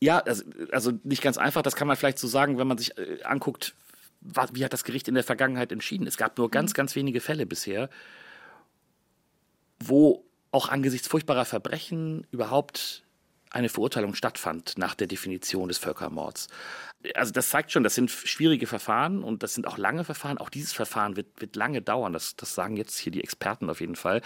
Ja, 0.00 0.18
also, 0.18 0.42
also, 0.72 0.92
nicht 1.04 1.22
ganz 1.22 1.38
einfach, 1.38 1.62
das 1.62 1.76
kann 1.76 1.86
man 1.86 1.96
vielleicht 1.96 2.18
so 2.18 2.26
sagen, 2.26 2.58
wenn 2.58 2.66
man 2.66 2.76
sich 2.76 2.98
äh, 2.98 3.22
anguckt, 3.22 3.74
wie 4.20 4.64
hat 4.64 4.72
das 4.72 4.84
Gericht 4.84 5.06
in 5.06 5.14
der 5.14 5.24
Vergangenheit 5.24 5.70
entschieden. 5.70 6.06
Es 6.06 6.16
gab 6.16 6.38
nur 6.38 6.50
ganz, 6.50 6.72
mhm. 6.72 6.74
ganz 6.74 6.96
wenige 6.96 7.20
Fälle 7.20 7.46
bisher, 7.46 7.88
wo 9.78 10.24
auch 10.50 10.68
angesichts 10.68 11.08
furchtbarer 11.08 11.44
Verbrechen 11.44 12.26
überhaupt 12.30 13.04
eine 13.50 13.68
Verurteilung 13.68 14.14
stattfand 14.14 14.78
nach 14.78 14.94
der 14.94 15.06
Definition 15.06 15.68
des 15.68 15.78
Völkermords. 15.78 16.48
Also 17.14 17.32
das 17.32 17.50
zeigt 17.50 17.72
schon, 17.72 17.82
das 17.82 17.94
sind 17.94 18.10
schwierige 18.10 18.66
Verfahren 18.66 19.22
und 19.22 19.42
das 19.42 19.54
sind 19.54 19.66
auch 19.66 19.78
lange 19.78 20.04
Verfahren. 20.04 20.38
Auch 20.38 20.48
dieses 20.48 20.72
Verfahren 20.72 21.16
wird, 21.16 21.40
wird 21.40 21.56
lange 21.56 21.82
dauern. 21.82 22.12
Das, 22.12 22.36
das 22.36 22.54
sagen 22.54 22.76
jetzt 22.76 22.98
hier 22.98 23.12
die 23.12 23.22
Experten 23.22 23.70
auf 23.70 23.80
jeden 23.80 23.96
Fall. 23.96 24.22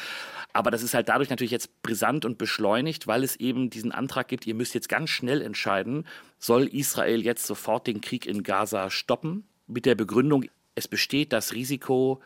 Aber 0.53 0.71
das 0.71 0.83
ist 0.83 0.95
halt 0.95 1.09
dadurch 1.09 1.31
natürlich 1.31 1.51
jetzt 1.51 1.83
brisant 1.83 2.25
und 2.25 2.39
beschleunigt, 2.39 3.07
weil 3.07 3.25
es 3.25 3.37
eben 3.37 3.71
diesen 3.71 3.93
Antrag 3.93 4.29
gibt, 4.29 4.47
ihr 4.47 4.55
müsst 4.55 4.75
jetzt 4.75 4.89
ganz 4.89 5.11
schnell 5.11 5.43
entscheiden, 5.43 6.07
soll 6.39 6.67
Israel 6.67 7.23
jetzt 7.23 7.47
sofort 7.47 7.87
den 7.87 8.01
Krieg 8.01 8.27
in 8.27 8.43
Gaza 8.43 8.91
stoppen? 8.91 9.47
Mit 9.67 9.87
der 9.87 9.95
Begründung, 9.95 10.45
es 10.75 10.87
besteht 10.87 11.33
das 11.33 11.55
Risiko, 11.55 12.23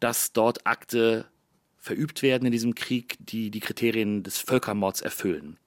dass 0.00 0.32
dort 0.32 0.66
Akte 0.66 1.26
verübt 1.78 2.22
werden 2.22 2.46
in 2.46 2.52
diesem 2.52 2.74
Krieg, 2.74 3.16
die 3.18 3.50
die 3.50 3.60
Kriterien 3.60 4.22
des 4.22 4.38
Völkermords 4.38 5.00
erfüllen. 5.00 5.58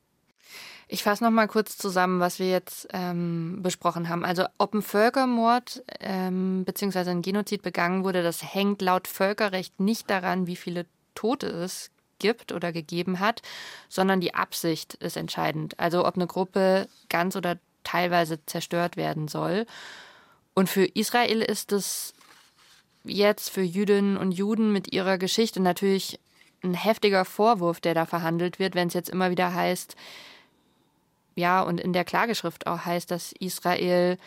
Ich 0.88 1.04
fasse 1.04 1.24
noch 1.24 1.32
mal 1.32 1.48
kurz 1.48 1.78
zusammen, 1.78 2.19
was 2.19 2.38
wir 2.38 2.50
jetzt 2.50 2.88
ähm, 2.93 3.60
besprochen 3.62 4.08
haben. 4.08 4.24
Also 4.24 4.45
ob 4.58 4.74
ein 4.74 4.84
Völkermord 4.84 5.84
ähm, 6.00 6.63
bzw. 6.63 7.10
ein 7.10 7.21
Genozid 7.21 7.63
begangen 7.63 8.04
wurde, 8.04 8.21
das 8.21 8.54
hängt 8.54 8.82
laut 8.82 9.08
Völkerrecht 9.08 9.80
nicht 9.80 10.10
daran, 10.10 10.45
wie 10.45 10.56
viele 10.56 10.86
Tote 11.15 11.48
es 11.48 11.89
gibt 12.19 12.52
oder 12.52 12.71
gegeben 12.71 13.19
hat, 13.19 13.41
sondern 13.89 14.21
die 14.21 14.36
Absicht 14.36 14.93
ist 14.95 15.17
entscheidend. 15.17 15.80
Also 15.80 16.06
ob 16.06 16.15
eine 16.15 16.28
Gruppe 16.28 16.88
ganz 17.10 17.36
oder 17.36 17.58
teilweise 17.84 18.43
zerstört 18.45 18.95
werden 18.95 19.28
soll. 19.28 19.65
Und 20.54 20.69
für 20.69 20.86
Israel 20.86 21.41
ist 21.41 21.71
es 21.71 22.13
jetzt 23.04 23.50
für 23.50 23.62
Jüdinnen 23.62 24.17
und 24.17 24.32
Juden 24.32 24.71
mit 24.71 24.93
ihrer 24.93 25.17
Geschichte 25.17 25.62
natürlich 25.62 26.19
ein 26.63 26.74
heftiger 26.74 27.26
Vorwurf, 27.26 27.80
der 27.80 27.93
da 27.93 28.06
verhandelt 28.06 28.60
wird, 28.60 28.76
wenn 28.76 28.88
es 28.88 28.93
jetzt 28.93 29.10
immer 29.10 29.30
wieder 29.30 29.54
heißt, 29.54 29.95
ja, 31.36 31.62
und 31.62 31.80
in 31.80 31.93
der 31.93 32.06
Klageschrift 32.06 32.65
auch 32.65 32.86
heißt, 32.86 33.12
dass 33.12 33.34
Israel 33.34 34.17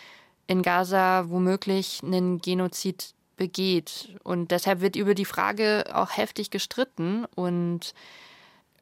in 0.47 0.62
Gaza 0.62 1.29
womöglich 1.29 2.01
einen 2.03 2.38
Genozid 2.38 3.14
begeht. 3.37 4.16
Und 4.25 4.51
deshalb 4.51 4.81
wird 4.81 4.97
über 4.97 5.14
die 5.14 5.25
Frage 5.25 5.85
auch 5.92 6.16
heftig 6.16 6.51
gestritten 6.51 7.25
und 7.35 7.94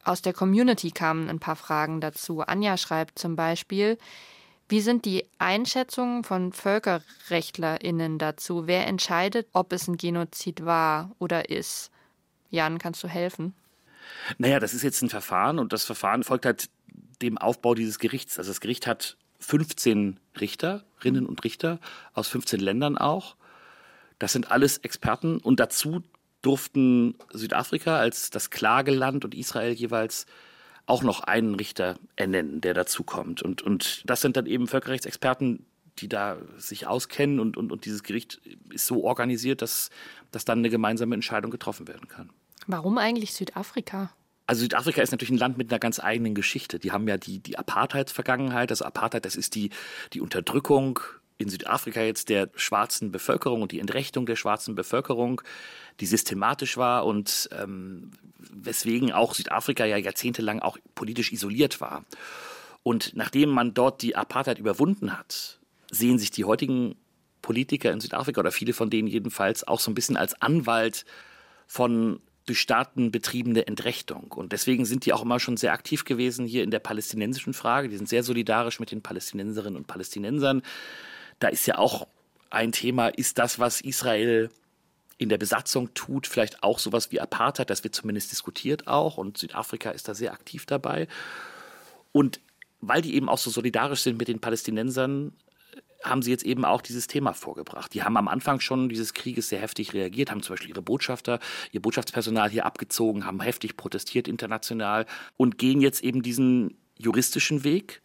aus 0.02 0.22
der 0.22 0.32
Community 0.32 0.90
kamen 0.90 1.28
ein 1.28 1.40
paar 1.40 1.56
Fragen 1.56 2.00
dazu. 2.00 2.40
Anja 2.40 2.76
schreibt 2.76 3.18
zum 3.18 3.36
Beispiel, 3.36 3.98
wie 4.68 4.80
sind 4.80 5.04
die 5.04 5.24
Einschätzungen 5.38 6.24
von 6.24 6.52
VölkerrechtlerInnen 6.52 8.18
dazu? 8.18 8.66
Wer 8.66 8.86
entscheidet, 8.86 9.46
ob 9.52 9.72
es 9.72 9.86
ein 9.86 9.96
Genozid 9.96 10.64
war 10.64 11.12
oder 11.18 11.50
ist? 11.50 11.90
Jan, 12.50 12.78
kannst 12.78 13.02
du 13.04 13.08
helfen? 13.08 13.54
Naja, 14.38 14.60
das 14.60 14.74
ist 14.74 14.82
jetzt 14.82 15.02
ein 15.02 15.10
Verfahren 15.10 15.58
und 15.58 15.72
das 15.72 15.84
Verfahren 15.84 16.24
folgt 16.24 16.46
halt 16.46 16.68
dem 17.22 17.38
Aufbau 17.38 17.74
dieses 17.74 17.98
Gerichts. 17.98 18.38
Also 18.38 18.50
das 18.50 18.60
Gericht 18.60 18.86
hat 18.86 19.16
15 19.40 20.18
Richterinnen 20.40 21.26
und 21.26 21.44
Richter 21.44 21.78
aus 22.14 22.28
15 22.28 22.60
Ländern 22.60 22.98
auch. 22.98 23.36
Das 24.18 24.32
sind 24.32 24.50
alles 24.50 24.78
Experten 24.78 25.38
und 25.38 25.60
dazu 25.60 26.02
durften 26.42 27.16
Südafrika 27.32 27.98
als 27.98 28.30
das 28.30 28.50
Klageland 28.50 29.24
und 29.24 29.34
Israel 29.34 29.72
jeweils 29.72 30.26
auch 30.86 31.02
noch 31.02 31.20
einen 31.20 31.56
Richter 31.56 31.98
ernennen, 32.14 32.60
der 32.60 32.72
dazukommt. 32.72 33.42
Und, 33.42 33.62
und 33.62 34.02
das 34.08 34.20
sind 34.20 34.36
dann 34.36 34.46
eben 34.46 34.68
Völkerrechtsexperten, 34.68 35.66
die 35.98 36.08
da 36.08 36.38
sich 36.56 36.86
auskennen 36.86 37.40
und, 37.40 37.56
und, 37.56 37.72
und 37.72 37.84
dieses 37.84 38.02
Gericht 38.02 38.40
ist 38.70 38.86
so 38.86 39.02
organisiert, 39.04 39.62
dass, 39.62 39.90
dass 40.30 40.44
dann 40.44 40.58
eine 40.58 40.70
gemeinsame 40.70 41.14
Entscheidung 41.14 41.50
getroffen 41.50 41.88
werden 41.88 42.08
kann. 42.08 42.30
Warum 42.66 42.98
eigentlich 42.98 43.34
Südafrika? 43.34 44.10
Also 44.46 44.62
Südafrika 44.62 45.02
ist 45.02 45.10
natürlich 45.10 45.32
ein 45.32 45.38
Land 45.38 45.58
mit 45.58 45.72
einer 45.72 45.80
ganz 45.80 45.98
eigenen 45.98 46.34
Geschichte. 46.34 46.78
Die 46.78 46.92
haben 46.92 47.08
ja 47.08 47.16
die, 47.16 47.40
die 47.40 47.58
Apartheidsvergangenheit. 47.58 48.70
Also 48.70 48.84
Apartheid, 48.84 49.24
das 49.24 49.34
ist 49.34 49.54
die, 49.54 49.70
die 50.12 50.20
Unterdrückung 50.20 51.00
in 51.38 51.48
Südafrika 51.48 52.00
jetzt 52.00 52.28
der 52.28 52.48
schwarzen 52.54 53.12
Bevölkerung 53.12 53.62
und 53.62 53.72
die 53.72 53.80
Entrechtung 53.80 54.24
der 54.24 54.36
schwarzen 54.36 54.74
Bevölkerung, 54.74 55.42
die 56.00 56.06
systematisch 56.06 56.76
war 56.76 57.04
und 57.04 57.50
ähm, 57.52 58.12
weswegen 58.38 59.12
auch 59.12 59.34
Südafrika 59.34 59.84
ja 59.84 59.96
jahrzehntelang 59.96 60.60
auch 60.60 60.78
politisch 60.94 61.32
isoliert 61.32 61.80
war. 61.80 62.04
Und 62.82 63.16
nachdem 63.16 63.50
man 63.50 63.74
dort 63.74 64.00
die 64.02 64.16
Apartheid 64.16 64.58
überwunden 64.58 65.18
hat, 65.18 65.58
sehen 65.90 66.18
sich 66.18 66.30
die 66.30 66.44
heutigen 66.44 66.96
Politiker 67.42 67.92
in 67.92 68.00
Südafrika 68.00 68.40
oder 68.40 68.52
viele 68.52 68.72
von 68.72 68.90
denen 68.90 69.08
jedenfalls 69.08 69.66
auch 69.66 69.80
so 69.80 69.90
ein 69.90 69.94
bisschen 69.94 70.16
als 70.16 70.40
Anwalt 70.40 71.04
von 71.66 72.20
durch 72.46 72.60
Staaten 72.60 73.10
betriebene 73.10 73.66
Entrechtung. 73.66 74.32
Und 74.32 74.52
deswegen 74.52 74.84
sind 74.84 75.04
die 75.04 75.12
auch 75.12 75.22
immer 75.22 75.40
schon 75.40 75.56
sehr 75.56 75.72
aktiv 75.72 76.04
gewesen 76.04 76.46
hier 76.46 76.62
in 76.62 76.70
der 76.70 76.78
palästinensischen 76.78 77.52
Frage. 77.52 77.88
Die 77.88 77.96
sind 77.96 78.08
sehr 78.08 78.22
solidarisch 78.22 78.80
mit 78.80 78.92
den 78.92 79.02
Palästinenserinnen 79.02 79.76
und 79.76 79.86
Palästinensern. 79.86 80.62
Da 81.40 81.48
ist 81.48 81.66
ja 81.66 81.78
auch 81.78 82.06
ein 82.50 82.72
Thema, 82.72 83.08
ist 83.08 83.38
das, 83.38 83.58
was 83.58 83.80
Israel 83.80 84.50
in 85.18 85.28
der 85.28 85.38
Besatzung 85.38 85.92
tut, 85.94 86.26
vielleicht 86.26 86.62
auch 86.62 86.78
sowas 86.78 87.10
wie 87.10 87.20
Apartheid. 87.20 87.70
Das 87.70 87.84
wird 87.84 87.94
zumindest 87.94 88.30
diskutiert 88.30 88.86
auch. 88.86 89.18
Und 89.18 89.38
Südafrika 89.38 89.90
ist 89.90 90.08
da 90.08 90.14
sehr 90.14 90.32
aktiv 90.32 90.66
dabei. 90.66 91.08
Und 92.12 92.40
weil 92.80 93.02
die 93.02 93.14
eben 93.14 93.28
auch 93.28 93.38
so 93.38 93.50
solidarisch 93.50 94.02
sind 94.02 94.18
mit 94.18 94.28
den 94.28 94.40
Palästinensern, 94.40 95.32
haben 96.08 96.22
sie 96.22 96.30
jetzt 96.30 96.44
eben 96.44 96.64
auch 96.64 96.82
dieses 96.82 97.06
Thema 97.06 97.32
vorgebracht. 97.32 97.92
Die 97.94 98.02
haben 98.02 98.16
am 98.16 98.28
Anfang 98.28 98.60
schon 98.60 98.88
dieses 98.88 99.14
Krieges 99.14 99.48
sehr 99.48 99.60
heftig 99.60 99.94
reagiert, 99.94 100.30
haben 100.30 100.42
zum 100.42 100.54
Beispiel 100.54 100.70
ihre 100.70 100.82
Botschafter, 100.82 101.38
ihr 101.72 101.82
Botschaftspersonal 101.82 102.50
hier 102.50 102.66
abgezogen, 102.66 103.26
haben 103.26 103.40
heftig 103.40 103.76
protestiert 103.76 104.28
international 104.28 105.06
und 105.36 105.58
gehen 105.58 105.80
jetzt 105.80 106.02
eben 106.02 106.22
diesen 106.22 106.76
juristischen 106.98 107.64
Weg. 107.64 108.02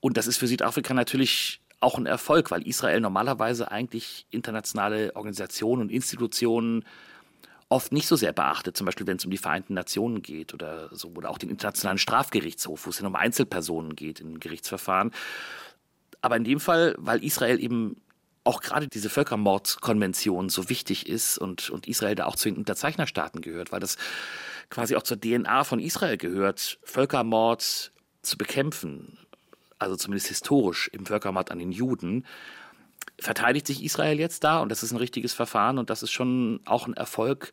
Und 0.00 0.16
das 0.16 0.26
ist 0.26 0.38
für 0.38 0.46
Südafrika 0.46 0.94
natürlich 0.94 1.60
auch 1.80 1.96
ein 1.96 2.06
Erfolg, 2.06 2.50
weil 2.50 2.66
Israel 2.66 3.00
normalerweise 3.00 3.70
eigentlich 3.70 4.26
internationale 4.30 5.14
Organisationen 5.14 5.82
und 5.82 5.92
Institutionen 5.92 6.84
oft 7.68 7.92
nicht 7.92 8.06
so 8.06 8.16
sehr 8.16 8.32
beachtet, 8.32 8.76
zum 8.76 8.86
Beispiel 8.86 9.06
wenn 9.06 9.18
es 9.18 9.24
um 9.24 9.30
die 9.30 9.38
Vereinten 9.38 9.74
Nationen 9.74 10.22
geht 10.22 10.54
oder 10.54 10.88
so, 10.94 11.12
oder 11.14 11.30
auch 11.30 11.38
den 11.38 11.50
Internationalen 11.50 11.98
Strafgerichtshof, 11.98 12.86
wo 12.86 12.90
es 12.90 12.96
dann 12.96 13.06
um 13.06 13.14
Einzelpersonen 13.14 13.94
geht 13.94 14.20
in 14.20 14.40
Gerichtsverfahren. 14.40 15.12
Aber 16.20 16.36
in 16.36 16.44
dem 16.44 16.60
Fall, 16.60 16.94
weil 16.98 17.22
Israel 17.22 17.60
eben 17.60 18.00
auch 18.44 18.60
gerade 18.62 18.88
diese 18.88 19.10
Völkermordkonvention 19.10 20.48
so 20.48 20.70
wichtig 20.70 21.06
ist 21.06 21.36
und, 21.38 21.68
und 21.70 21.86
Israel 21.86 22.14
da 22.14 22.24
auch 22.26 22.36
zu 22.36 22.48
den 22.48 22.56
Unterzeichnerstaaten 22.56 23.42
gehört, 23.42 23.72
weil 23.72 23.80
das 23.80 23.98
quasi 24.70 24.96
auch 24.96 25.02
zur 25.02 25.20
DNA 25.20 25.64
von 25.64 25.80
Israel 25.80 26.16
gehört, 26.16 26.78
Völkermord 26.82 27.92
zu 28.22 28.38
bekämpfen, 28.38 29.18
also 29.78 29.96
zumindest 29.96 30.28
historisch 30.28 30.88
im 30.92 31.04
Völkermord 31.04 31.50
an 31.50 31.58
den 31.58 31.72
Juden, 31.72 32.24
verteidigt 33.20 33.66
sich 33.66 33.84
Israel 33.84 34.18
jetzt 34.18 34.44
da 34.44 34.60
und 34.60 34.70
das 34.70 34.82
ist 34.82 34.92
ein 34.92 34.98
richtiges 34.98 35.34
Verfahren 35.34 35.78
und 35.78 35.90
das 35.90 36.02
ist 36.02 36.12
schon 36.12 36.60
auch 36.64 36.86
ein 36.86 36.94
Erfolg 36.94 37.52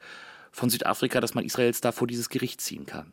von 0.51 0.69
Südafrika, 0.69 1.19
dass 1.19 1.33
man 1.33 1.43
Israel 1.43 1.67
jetzt 1.67 1.83
da 1.83 1.91
vor 1.91 2.07
dieses 2.07 2.29
Gericht 2.29 2.61
ziehen 2.61 2.85
kann. 2.85 3.11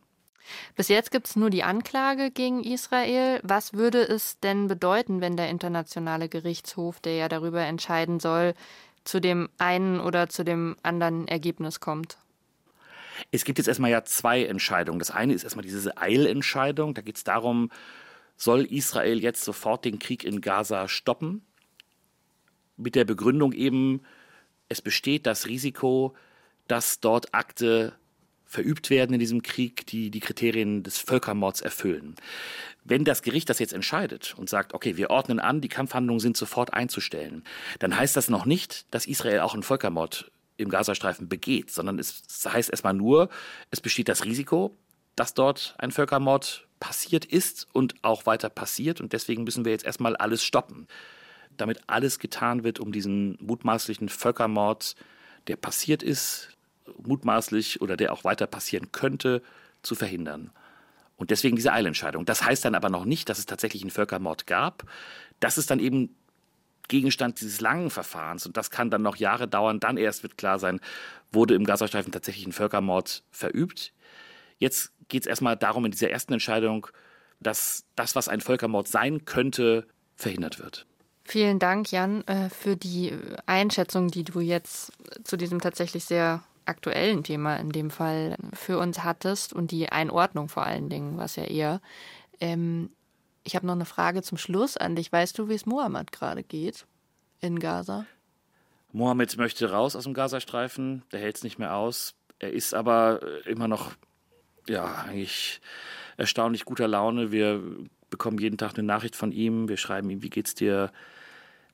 Bis 0.76 0.88
jetzt 0.88 1.10
gibt 1.10 1.28
es 1.28 1.36
nur 1.36 1.50
die 1.50 1.62
Anklage 1.62 2.30
gegen 2.30 2.62
Israel. 2.62 3.40
Was 3.42 3.74
würde 3.74 4.02
es 4.02 4.38
denn 4.40 4.68
bedeuten, 4.68 5.20
wenn 5.20 5.36
der 5.36 5.48
Internationale 5.48 6.28
Gerichtshof, 6.28 7.00
der 7.00 7.16
ja 7.16 7.28
darüber 7.28 7.62
entscheiden 7.62 8.20
soll, 8.20 8.54
zu 9.04 9.20
dem 9.20 9.48
einen 9.58 10.00
oder 10.00 10.28
zu 10.28 10.44
dem 10.44 10.76
anderen 10.82 11.28
Ergebnis 11.28 11.80
kommt? 11.80 12.18
Es 13.30 13.44
gibt 13.44 13.58
jetzt 13.58 13.68
erstmal 13.68 13.90
ja 13.90 14.04
zwei 14.04 14.44
Entscheidungen. 14.44 14.98
Das 14.98 15.10
eine 15.10 15.34
ist 15.34 15.44
erstmal 15.44 15.64
diese 15.64 15.96
Eilentscheidung. 15.96 16.94
Da 16.94 17.02
geht 17.02 17.16
es 17.16 17.24
darum, 17.24 17.70
soll 18.36 18.64
Israel 18.64 19.22
jetzt 19.22 19.44
sofort 19.44 19.84
den 19.84 19.98
Krieg 19.98 20.24
in 20.24 20.40
Gaza 20.40 20.88
stoppen? 20.88 21.44
Mit 22.76 22.94
der 22.94 23.04
Begründung 23.04 23.52
eben, 23.52 24.02
es 24.68 24.82
besteht 24.82 25.26
das 25.26 25.46
Risiko, 25.46 26.16
dass 26.66 27.00
dort 27.00 27.34
Akte 27.34 27.94
verübt 28.52 28.90
werden 28.90 29.14
in 29.14 29.18
diesem 29.18 29.42
Krieg, 29.42 29.86
die 29.86 30.10
die 30.10 30.20
Kriterien 30.20 30.82
des 30.82 30.98
Völkermords 30.98 31.62
erfüllen. 31.62 32.16
Wenn 32.84 33.02
das 33.02 33.22
Gericht 33.22 33.48
das 33.48 33.58
jetzt 33.58 33.72
entscheidet 33.72 34.34
und 34.36 34.50
sagt, 34.50 34.74
okay, 34.74 34.98
wir 34.98 35.08
ordnen 35.08 35.40
an, 35.40 35.62
die 35.62 35.70
Kampfhandlungen 35.70 36.20
sind 36.20 36.36
sofort 36.36 36.74
einzustellen, 36.74 37.44
dann 37.78 37.96
heißt 37.96 38.14
das 38.14 38.28
noch 38.28 38.44
nicht, 38.44 38.84
dass 38.92 39.06
Israel 39.06 39.40
auch 39.40 39.54
einen 39.54 39.62
Völkermord 39.62 40.30
im 40.58 40.68
Gazastreifen 40.68 41.30
begeht, 41.30 41.70
sondern 41.70 41.98
es 41.98 42.22
heißt 42.46 42.68
erstmal 42.68 42.92
nur, 42.92 43.30
es 43.70 43.80
besteht 43.80 44.10
das 44.10 44.26
Risiko, 44.26 44.76
dass 45.16 45.32
dort 45.32 45.74
ein 45.78 45.90
Völkermord 45.90 46.68
passiert 46.78 47.24
ist 47.24 47.66
und 47.72 47.94
auch 48.02 48.26
weiter 48.26 48.50
passiert 48.50 49.00
und 49.00 49.14
deswegen 49.14 49.44
müssen 49.44 49.64
wir 49.64 49.72
jetzt 49.72 49.86
erstmal 49.86 50.14
alles 50.14 50.44
stoppen. 50.44 50.88
damit 51.56 51.80
alles 51.86 52.18
getan 52.18 52.64
wird, 52.64 52.80
um 52.80 52.92
diesen 52.92 53.36
mutmaßlichen 53.40 54.08
Völkermord, 54.08 54.94
der 55.48 55.56
passiert 55.56 56.02
ist, 56.02 56.48
mutmaßlich 57.02 57.80
oder 57.80 57.96
der 57.96 58.12
auch 58.12 58.24
weiter 58.24 58.46
passieren 58.46 58.92
könnte, 58.92 59.42
zu 59.82 59.94
verhindern. 59.94 60.50
Und 61.16 61.30
deswegen 61.30 61.56
diese 61.56 61.72
Eilentscheidung. 61.72 62.24
Das 62.24 62.44
heißt 62.44 62.64
dann 62.64 62.74
aber 62.74 62.90
noch 62.90 63.04
nicht, 63.04 63.28
dass 63.28 63.38
es 63.38 63.46
tatsächlich 63.46 63.82
einen 63.82 63.90
Völkermord 63.90 64.46
gab. 64.46 64.84
Das 65.40 65.58
ist 65.58 65.70
dann 65.70 65.78
eben 65.78 66.14
Gegenstand 66.88 67.40
dieses 67.40 67.60
langen 67.60 67.90
Verfahrens 67.90 68.44
und 68.44 68.56
das 68.56 68.70
kann 68.70 68.90
dann 68.90 69.02
noch 69.02 69.16
Jahre 69.16 69.48
dauern. 69.48 69.80
Dann 69.80 69.96
erst 69.96 70.22
wird 70.22 70.36
klar 70.36 70.58
sein, 70.58 70.80
wurde 71.30 71.54
im 71.54 71.64
Gazastreifen 71.64 72.12
tatsächlich 72.12 72.46
ein 72.46 72.52
Völkermord 72.52 73.22
verübt. 73.30 73.92
Jetzt 74.58 74.92
geht 75.08 75.22
es 75.22 75.26
erstmal 75.26 75.56
darum, 75.56 75.84
in 75.84 75.90
dieser 75.90 76.10
ersten 76.10 76.32
Entscheidung, 76.32 76.86
dass 77.40 77.84
das, 77.96 78.14
was 78.14 78.28
ein 78.28 78.40
Völkermord 78.40 78.88
sein 78.88 79.24
könnte, 79.24 79.86
verhindert 80.16 80.58
wird. 80.58 80.86
Vielen 81.24 81.58
Dank, 81.58 81.92
Jan, 81.92 82.26
äh, 82.26 82.50
für 82.50 82.76
die 82.76 83.12
Einschätzung, 83.46 84.08
die 84.08 84.24
du 84.24 84.40
jetzt 84.40 84.92
zu 85.24 85.36
diesem 85.36 85.60
tatsächlich 85.60 86.04
sehr 86.04 86.42
aktuellen 86.66 87.24
Thema 87.24 87.56
in 87.56 87.70
dem 87.70 87.90
Fall 87.90 88.36
für 88.52 88.78
uns 88.78 89.04
hattest 89.04 89.52
und 89.52 89.70
die 89.70 89.90
Einordnung 89.90 90.48
vor 90.48 90.64
allen 90.64 90.88
Dingen, 90.88 91.18
was 91.18 91.36
ja 91.36 91.44
eher. 91.44 91.80
Ähm, 92.40 92.90
ich 93.44 93.56
habe 93.56 93.66
noch 93.66 93.74
eine 93.74 93.84
Frage 93.84 94.22
zum 94.22 94.38
Schluss 94.38 94.76
an 94.76 94.96
dich. 94.96 95.12
Weißt 95.12 95.38
du, 95.38 95.48
wie 95.48 95.54
es 95.54 95.66
Mohammed 95.66 96.12
gerade 96.12 96.42
geht 96.42 96.86
in 97.40 97.58
Gaza? 97.58 98.06
Mohammed 98.92 99.36
möchte 99.38 99.70
raus 99.70 99.96
aus 99.96 100.04
dem 100.04 100.14
Gazastreifen, 100.14 101.02
der 101.12 101.20
hält 101.20 101.36
es 101.36 101.44
nicht 101.44 101.58
mehr 101.58 101.74
aus. 101.74 102.14
Er 102.38 102.52
ist 102.52 102.74
aber 102.74 103.20
äh, 103.22 103.50
immer 103.50 103.68
noch, 103.68 103.92
ja, 104.68 105.04
eigentlich 105.08 105.60
erstaunlich 106.16 106.64
guter 106.64 106.88
Laune. 106.88 107.32
Wir 107.32 107.62
bekommen 108.10 108.38
jeden 108.38 108.58
Tag 108.58 108.74
eine 108.74 108.86
Nachricht 108.86 109.16
von 109.16 109.32
ihm. 109.32 109.68
Wir 109.68 109.78
schreiben 109.78 110.10
ihm, 110.10 110.22
wie 110.22 110.30
geht's 110.30 110.54
dir? 110.54 110.92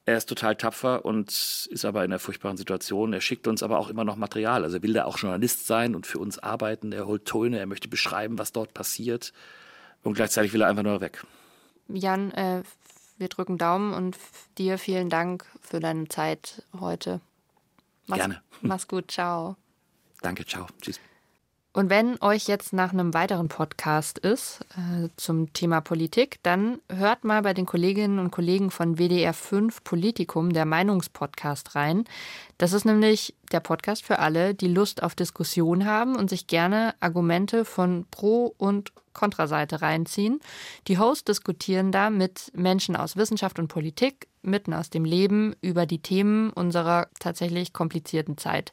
Er 0.09 0.17
ist 0.17 0.27
total 0.27 0.57
tapfer 0.57 1.05
und 1.05 1.29
ist 1.71 1.85
aber 1.85 2.03
in 2.03 2.11
einer 2.11 2.19
furchtbaren 2.19 2.57
Situation. 2.57 3.13
Er 3.13 3.21
schickt 3.21 3.47
uns 3.47 3.63
aber 3.63 3.79
auch 3.79 3.91
immer 3.91 4.05
noch 4.05 4.17
Material. 4.17 4.65
Also 4.65 4.79
er 4.79 4.83
will 4.83 4.95
da 4.95 5.05
auch 5.05 5.19
Journalist 5.19 5.67
sein 5.67 5.95
und 5.95 6.07
für 6.07 6.19
uns 6.19 6.39
arbeiten. 6.39 6.93
Er 6.93 7.07
holt 7.07 7.27
Töne, 7.27 7.59
er 7.59 7.67
möchte 7.67 7.89
beschreiben, 7.89 8.39
was 8.39 8.53
dort 8.53 8.73
passiert. 8.73 9.35
Und 10.03 10.15
gleichzeitig 10.15 10.55
will 10.55 10.63
er 10.63 10.69
einfach 10.69 10.83
nur 10.83 11.03
weg. 11.03 11.27
Jan, 11.89 12.31
äh, 12.31 12.63
wir 13.19 13.29
drücken 13.29 13.59
Daumen 13.59 13.93
und 13.93 14.17
dir 14.57 14.79
vielen 14.79 15.11
Dank 15.11 15.45
für 15.61 15.79
deine 15.79 16.09
Zeit 16.09 16.63
heute. 16.81 17.21
Mach's, 18.07 18.21
Gerne. 18.21 18.41
Mach's 18.63 18.89
gut, 18.89 19.11
ciao. 19.11 19.57
Danke, 20.23 20.47
ciao. 20.47 20.69
Tschüss. 20.81 20.99
Und 21.79 21.91
wenn 21.91 22.21
euch 22.21 22.49
jetzt 22.49 22.73
nach 22.73 22.93
einem 22.93 23.15
weiteren 23.15 23.47
Podcast 23.47 24.19
ist 24.19 24.63
äh, 24.77 25.11
zum 25.17 25.53
Thema 25.53 25.81
Politik, 25.81 26.41
dann 26.43 26.81
hört 26.91 27.23
mal 27.23 27.43
bei 27.43 27.55
den 27.55 27.67
Kolleginnen 27.67 28.19
und 28.19 28.33
Kollegen 28.33 28.73
von 28.73 28.99
WDR 28.99 29.33
5 29.33 29.85
Politikum, 29.85 30.53
der 30.53 30.65
Meinungspodcast, 30.65 31.77
rein. 31.77 32.03
Das 32.59 32.73
ist 32.73 32.85
nämlich 32.85 33.33
der 33.53 33.61
Podcast 33.61 34.05
für 34.05 34.19
alle, 34.19 34.57
die 34.57 34.67
Lust 34.67 35.05
auf 35.05 35.15
Diskussion 35.15 35.85
haben 35.85 36.17
und 36.17 36.29
sich 36.29 36.49
gerne 36.49 36.97
Argumente 36.99 37.65
von 37.65 38.07
Pro- 38.11 38.57
und 38.59 38.91
Kontraseite 39.13 39.81
reinziehen. 39.81 40.41
Die 40.89 40.99
Hosts 40.99 41.27
diskutieren 41.27 41.93
da 41.93 42.11
mit 42.11 42.51
Menschen 42.57 42.97
aus 42.97 43.17
Wissenschaft 43.17 43.61
und 43.61 43.69
Politik, 43.69 44.27
mitten 44.49 44.75
aus 44.75 44.91
dem 44.91 45.05
Leben, 45.05 45.55
über 45.61 45.87
die 45.87 46.01
Themen 46.01 46.51
unserer 46.51 47.09
tatsächlich 47.21 47.73
komplizierten 47.73 48.39
Zeit. 48.39 48.73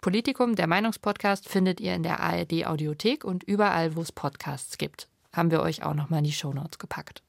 Politikum, 0.00 0.56
der 0.56 0.66
Meinungspodcast, 0.66 1.48
findet 1.48 1.80
ihr 1.80 1.94
in 1.94 2.02
der 2.02 2.20
ARD 2.20 2.66
Audiothek 2.66 3.24
und 3.24 3.44
überall, 3.44 3.96
wo 3.96 4.02
es 4.02 4.12
Podcasts 4.12 4.78
gibt. 4.78 5.08
Haben 5.32 5.50
wir 5.50 5.60
euch 5.60 5.82
auch 5.82 5.94
nochmal 5.94 6.20
in 6.20 6.24
die 6.24 6.32
Shownotes 6.32 6.78
gepackt. 6.78 7.22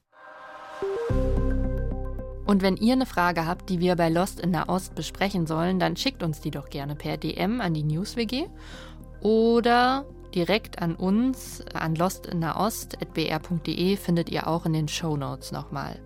Und 2.46 2.62
wenn 2.62 2.78
ihr 2.78 2.94
eine 2.94 3.04
Frage 3.04 3.44
habt, 3.44 3.68
die 3.68 3.78
wir 3.78 3.94
bei 3.94 4.08
Lost 4.08 4.40
in 4.40 4.52
der 4.52 4.70
Ost 4.70 4.94
besprechen 4.94 5.46
sollen, 5.46 5.78
dann 5.78 5.96
schickt 5.96 6.22
uns 6.22 6.40
die 6.40 6.50
doch 6.50 6.70
gerne 6.70 6.94
per 6.94 7.18
DM 7.18 7.60
an 7.60 7.74
die 7.74 7.82
NewsWG 7.82 8.46
oder 9.20 10.06
direkt 10.34 10.80
an 10.80 10.94
uns 10.94 11.62
an 11.74 11.94
lostinnerost.br.de 11.94 13.96
findet 13.96 14.30
ihr 14.30 14.46
auch 14.46 14.64
in 14.64 14.72
den 14.72 14.88
Shownotes 14.88 15.52
nochmal. 15.52 16.00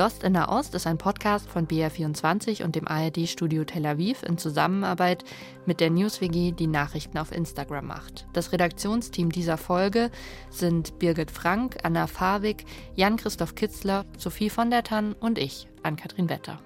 Lost 0.00 0.24
in 0.24 0.32
der 0.32 0.48
Ost 0.48 0.74
ist 0.74 0.86
ein 0.86 0.96
Podcast 0.96 1.46
von 1.46 1.68
BR24 1.68 2.64
und 2.64 2.74
dem 2.74 2.88
ARD-Studio 2.88 3.64
Tel 3.64 3.84
Aviv 3.84 4.22
in 4.22 4.38
Zusammenarbeit 4.38 5.24
mit 5.66 5.78
der 5.78 5.90
NewsWG, 5.90 6.52
die 6.52 6.68
Nachrichten 6.68 7.18
auf 7.18 7.32
Instagram 7.32 7.88
macht. 7.88 8.26
Das 8.32 8.50
Redaktionsteam 8.50 9.30
dieser 9.30 9.58
Folge 9.58 10.10
sind 10.48 10.98
Birgit 10.98 11.30
Frank, 11.30 11.76
Anna 11.82 12.06
Fawig, 12.06 12.64
Jan-Christoph 12.94 13.54
Kitzler, 13.54 14.06
Sophie 14.16 14.48
von 14.48 14.70
der 14.70 14.84
Tann 14.84 15.12
und 15.12 15.36
ich, 15.36 15.68
Ann-Kathrin 15.82 16.30
Wetter. 16.30 16.58